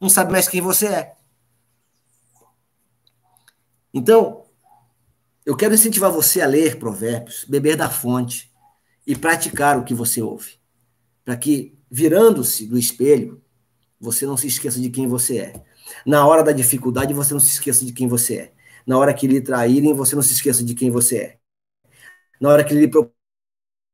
Não 0.00 0.08
sabe 0.08 0.32
mais 0.32 0.48
quem 0.48 0.60
você 0.60 0.86
é. 0.86 1.14
Então, 3.92 4.44
eu 5.44 5.56
quero 5.56 5.74
incentivar 5.74 6.10
você 6.10 6.40
a 6.40 6.46
ler 6.46 6.78
provérbios, 6.78 7.44
beber 7.48 7.76
da 7.76 7.90
fonte 7.90 8.50
e 9.06 9.16
praticar 9.16 9.78
o 9.78 9.84
que 9.84 9.92
você 9.92 10.22
ouve. 10.22 10.58
Para 11.24 11.36
que, 11.36 11.76
virando-se 11.90 12.66
do 12.66 12.78
espelho, 12.78 13.42
você 14.00 14.24
não 14.24 14.36
se 14.36 14.46
esqueça 14.46 14.80
de 14.80 14.88
quem 14.90 15.06
você 15.06 15.38
é. 15.38 15.64
Na 16.06 16.26
hora 16.26 16.42
da 16.42 16.52
dificuldade, 16.52 17.12
você 17.12 17.34
não 17.34 17.40
se 17.40 17.50
esqueça 17.50 17.84
de 17.84 17.92
quem 17.92 18.06
você 18.06 18.36
é. 18.36 18.52
Na 18.86 18.96
hora 18.96 19.12
que 19.12 19.26
lhe 19.26 19.40
traírem, 19.40 19.92
você 19.92 20.14
não 20.14 20.22
se 20.22 20.32
esqueça 20.32 20.64
de 20.64 20.74
quem 20.74 20.90
você 20.90 21.16
é. 21.18 21.39
Na 22.40 22.48
hora 22.48 22.64
que 22.64 22.74
lhe 22.74 22.90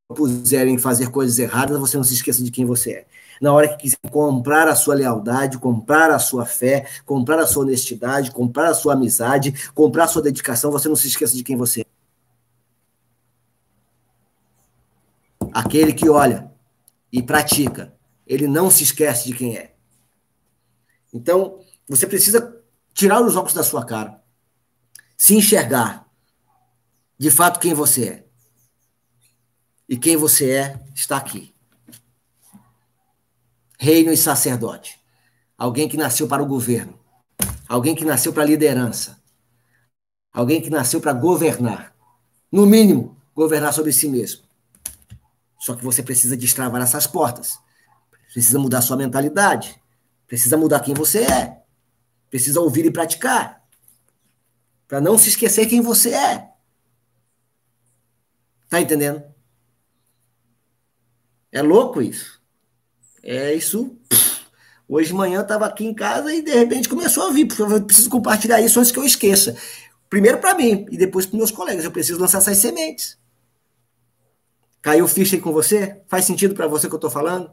propuserem 0.08 0.78
fazer 0.78 1.10
coisas 1.10 1.38
erradas, 1.38 1.78
você 1.78 1.96
não 1.96 2.04
se 2.04 2.14
esqueça 2.14 2.42
de 2.42 2.50
quem 2.50 2.64
você 2.64 2.92
é. 2.92 3.06
Na 3.40 3.52
hora 3.52 3.68
que 3.68 3.76
quiser 3.76 3.98
comprar 4.10 4.68
a 4.68 4.76
sua 4.76 4.94
lealdade, 4.94 5.58
comprar 5.58 6.10
a 6.10 6.18
sua 6.18 6.46
fé, 6.46 6.88
comprar 7.04 7.40
a 7.40 7.46
sua 7.46 7.64
honestidade, 7.64 8.30
comprar 8.30 8.68
a 8.68 8.74
sua 8.74 8.94
amizade, 8.94 9.70
comprar 9.74 10.04
a 10.04 10.08
sua 10.08 10.22
dedicação, 10.22 10.70
você 10.70 10.88
não 10.88 10.96
se 10.96 11.08
esqueça 11.08 11.36
de 11.36 11.42
quem 11.42 11.56
você 11.56 11.80
é. 11.80 11.86
Aquele 15.52 15.92
que 15.92 16.08
olha 16.08 16.50
e 17.12 17.22
pratica, 17.22 17.92
ele 18.26 18.46
não 18.46 18.70
se 18.70 18.84
esquece 18.84 19.26
de 19.26 19.34
quem 19.34 19.56
é. 19.56 19.74
Então, 21.12 21.60
você 21.88 22.06
precisa 22.06 22.62
tirar 22.94 23.20
os 23.22 23.36
óculos 23.36 23.54
da 23.54 23.62
sua 23.62 23.84
cara, 23.84 24.22
se 25.16 25.34
enxergar 25.34 26.06
de 27.18 27.30
fato 27.30 27.60
quem 27.60 27.74
você 27.74 28.08
é. 28.08 28.25
E 29.88 29.96
quem 29.96 30.16
você 30.16 30.50
é 30.50 30.80
está 30.94 31.16
aqui. 31.16 31.54
Reino 33.78 34.12
e 34.12 34.16
sacerdote. 34.16 35.00
Alguém 35.56 35.88
que 35.88 35.96
nasceu 35.96 36.26
para 36.26 36.42
o 36.42 36.46
governo. 36.46 36.98
Alguém 37.68 37.94
que 37.94 38.04
nasceu 38.04 38.32
para 38.32 38.42
a 38.42 38.46
liderança. 38.46 39.20
Alguém 40.32 40.60
que 40.60 40.70
nasceu 40.70 41.00
para 41.00 41.12
governar. 41.12 41.94
No 42.50 42.66
mínimo, 42.66 43.16
governar 43.34 43.72
sobre 43.72 43.92
si 43.92 44.08
mesmo. 44.08 44.42
Só 45.58 45.74
que 45.74 45.84
você 45.84 46.02
precisa 46.02 46.36
destravar 46.36 46.82
essas 46.82 47.06
portas. 47.06 47.58
Precisa 48.32 48.58
mudar 48.58 48.82
sua 48.82 48.96
mentalidade. 48.96 49.80
Precisa 50.26 50.56
mudar 50.56 50.80
quem 50.80 50.94
você 50.94 51.22
é. 51.22 51.62
Precisa 52.28 52.60
ouvir 52.60 52.84
e 52.86 52.90
praticar. 52.90 53.64
Para 54.88 55.00
não 55.00 55.16
se 55.16 55.28
esquecer 55.28 55.66
quem 55.66 55.80
você 55.80 56.10
é. 56.14 56.50
Tá 58.68 58.80
entendendo? 58.80 59.35
É 61.56 61.62
louco 61.62 62.02
isso. 62.02 62.38
É 63.22 63.54
isso. 63.54 63.96
Hoje 64.86 65.08
de 65.08 65.14
manhã 65.14 65.36
eu 65.38 65.42
estava 65.42 65.64
aqui 65.64 65.86
em 65.86 65.94
casa 65.94 66.30
e 66.34 66.42
de 66.42 66.52
repente 66.52 66.86
começou 66.86 67.26
a 67.26 67.32
vir, 67.32 67.48
eu 67.58 67.82
preciso 67.82 68.10
compartilhar 68.10 68.60
isso 68.60 68.78
antes 68.78 68.92
que 68.92 68.98
eu 68.98 69.04
esqueça. 69.04 69.56
Primeiro 70.10 70.36
para 70.36 70.54
mim 70.54 70.84
e 70.90 70.98
depois 70.98 71.24
para 71.24 71.38
meus 71.38 71.50
colegas. 71.50 71.82
Eu 71.82 71.90
preciso 71.90 72.20
lançar 72.20 72.38
essas 72.38 72.58
sementes. 72.58 73.18
Caiu 74.82 75.08
ficha 75.08 75.34
aí 75.34 75.40
com 75.40 75.50
você? 75.50 76.02
Faz 76.08 76.26
sentido 76.26 76.54
para 76.54 76.66
você 76.66 76.88
que 76.88 76.94
eu 76.94 76.98
estou 76.98 77.08
falando? 77.08 77.50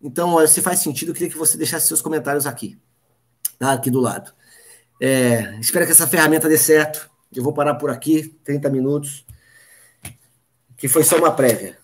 Então, 0.00 0.32
olha, 0.32 0.48
se 0.48 0.62
faz 0.62 0.78
sentido, 0.78 1.10
eu 1.10 1.14
queria 1.14 1.28
que 1.28 1.36
você 1.36 1.58
deixasse 1.58 1.86
seus 1.86 2.00
comentários 2.00 2.46
aqui, 2.46 2.78
tá? 3.58 3.74
aqui 3.74 3.90
do 3.90 4.00
lado. 4.00 4.32
É, 4.98 5.58
espero 5.60 5.84
que 5.84 5.92
essa 5.92 6.08
ferramenta 6.08 6.48
dê 6.48 6.56
certo. 6.56 7.10
Eu 7.34 7.42
vou 7.42 7.52
parar 7.52 7.74
por 7.74 7.90
aqui, 7.90 8.34
30 8.44 8.70
minutos, 8.70 9.26
que 10.78 10.88
foi 10.88 11.04
só 11.04 11.18
uma 11.18 11.30
prévia. 11.30 11.83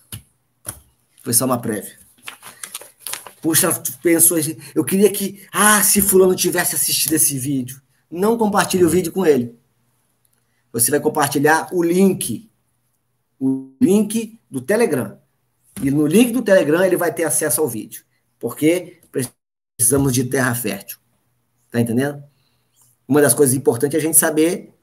Foi 1.22 1.32
só 1.32 1.44
uma 1.44 1.60
prévia. 1.60 1.98
Puxa, 3.40 3.72
pensou 4.02 4.36
assim, 4.36 4.56
eu 4.74 4.84
queria 4.84 5.10
que, 5.10 5.46
ah, 5.52 5.82
se 5.82 6.02
fulano 6.02 6.34
tivesse 6.34 6.74
assistido 6.74 7.14
esse 7.14 7.38
vídeo. 7.38 7.80
Não 8.10 8.36
compartilhe 8.36 8.84
o 8.84 8.88
vídeo 8.88 9.12
com 9.12 9.24
ele. 9.24 9.58
Você 10.72 10.90
vai 10.90 11.00
compartilhar 11.00 11.68
o 11.72 11.82
link. 11.82 12.50
O 13.38 13.72
link 13.80 14.38
do 14.50 14.60
Telegram. 14.60 15.18
E 15.82 15.90
no 15.90 16.06
link 16.06 16.32
do 16.32 16.42
Telegram 16.42 16.84
ele 16.84 16.96
vai 16.96 17.12
ter 17.12 17.24
acesso 17.24 17.60
ao 17.60 17.68
vídeo. 17.68 18.04
Porque 18.38 19.00
precisamos 19.10 20.12
de 20.12 20.24
terra 20.24 20.54
fértil. 20.54 20.98
Tá 21.70 21.80
entendendo? 21.80 22.22
Uma 23.08 23.22
das 23.22 23.32
coisas 23.32 23.54
importantes 23.54 23.94
é 23.94 23.98
a 23.98 24.02
gente 24.02 24.18
saber 24.18 24.74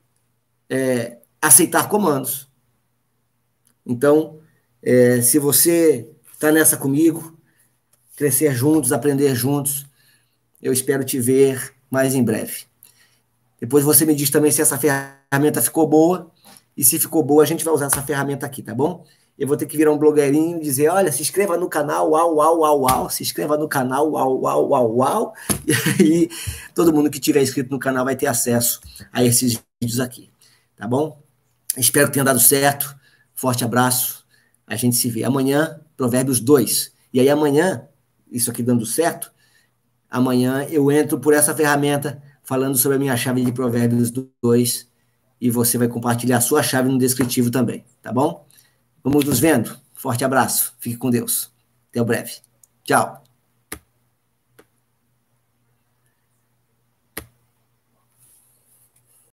é, 0.69 1.19
aceitar 1.41 1.87
comandos. 1.87 2.49
Então, 3.85 4.39
é, 4.81 5.21
se 5.21 5.37
você 5.39 6.11
está 6.37 6.51
nessa 6.51 6.77
comigo, 6.77 7.35
crescer 8.15 8.53
juntos, 8.53 8.91
aprender 8.91 9.33
juntos. 9.35 9.87
Eu 10.61 10.71
espero 10.71 11.03
te 11.03 11.19
ver 11.19 11.73
mais 11.89 12.13
em 12.13 12.23
breve. 12.23 12.65
Depois 13.59 13.83
você 13.83 14.05
me 14.05 14.13
diz 14.13 14.29
também 14.29 14.51
se 14.51 14.61
essa 14.61 14.77
ferramenta 14.77 15.61
ficou 15.63 15.87
boa. 15.87 16.31
E 16.75 16.83
se 16.83 16.99
ficou 16.99 17.23
boa, 17.23 17.41
a 17.41 17.45
gente 17.45 17.65
vai 17.65 17.73
usar 17.73 17.87
essa 17.87 18.03
ferramenta 18.03 18.45
aqui, 18.45 18.61
tá 18.61 18.75
bom? 18.75 19.03
Eu 19.37 19.47
vou 19.47 19.57
ter 19.57 19.65
que 19.65 19.75
virar 19.75 19.91
um 19.91 19.97
blogueirinho 19.97 20.57
e 20.57 20.61
dizer: 20.61 20.89
olha, 20.89 21.11
se 21.11 21.23
inscreva 21.23 21.57
no 21.57 21.67
canal, 21.67 22.11
uau, 22.11 22.35
uau, 22.35 22.59
uau, 22.59 22.81
uau, 22.81 23.09
se 23.09 23.23
inscreva 23.23 23.57
no 23.57 23.67
canal, 23.67 24.11
uau, 24.11 24.39
uau, 24.41 24.69
uau, 24.69 24.95
uau. 24.95 25.33
E 25.65 26.03
aí, 26.03 26.29
todo 26.75 26.93
mundo 26.93 27.09
que 27.09 27.19
tiver 27.19 27.41
inscrito 27.41 27.71
no 27.71 27.79
canal 27.79 28.05
vai 28.05 28.15
ter 28.15 28.27
acesso 28.27 28.79
a 29.11 29.23
esses 29.23 29.59
vídeos 29.81 29.99
aqui, 29.99 30.29
tá 30.75 30.87
bom? 30.87 31.19
Espero 31.75 32.07
que 32.07 32.13
tenha 32.13 32.25
dado 32.25 32.39
certo. 32.39 32.95
Forte 33.33 33.63
abraço. 33.63 34.23
A 34.67 34.75
gente 34.75 34.95
se 34.95 35.09
vê 35.09 35.23
amanhã 35.23 35.79
Provérbios 35.97 36.39
2. 36.39 36.93
E 37.11 37.19
aí 37.19 37.29
amanhã, 37.29 37.87
isso 38.31 38.49
aqui 38.51 38.63
dando 38.63 38.85
certo, 38.85 39.31
amanhã 40.09 40.65
eu 40.69 40.89
entro 40.91 41.19
por 41.19 41.33
essa 41.33 41.53
ferramenta 41.53 42.21
falando 42.43 42.77
sobre 42.77 42.95
a 42.95 42.99
minha 42.99 43.17
chave 43.17 43.43
de 43.43 43.51
Provérbios 43.51 44.11
2 44.41 44.87
e 45.41 45.49
você 45.49 45.77
vai 45.77 45.87
compartilhar 45.87 46.37
a 46.37 46.41
sua 46.41 46.63
chave 46.63 46.87
no 46.87 46.97
descritivo 46.97 47.51
também, 47.51 47.83
tá 48.01 48.13
bom? 48.13 48.47
Vamos 49.03 49.25
nos 49.25 49.39
vendo. 49.39 49.77
Forte 49.93 50.23
abraço. 50.23 50.73
Fique 50.79 50.97
com 50.97 51.09
Deus. 51.09 51.51
Até 51.89 52.03
breve. 52.03 52.33
Tchau. 52.83 53.26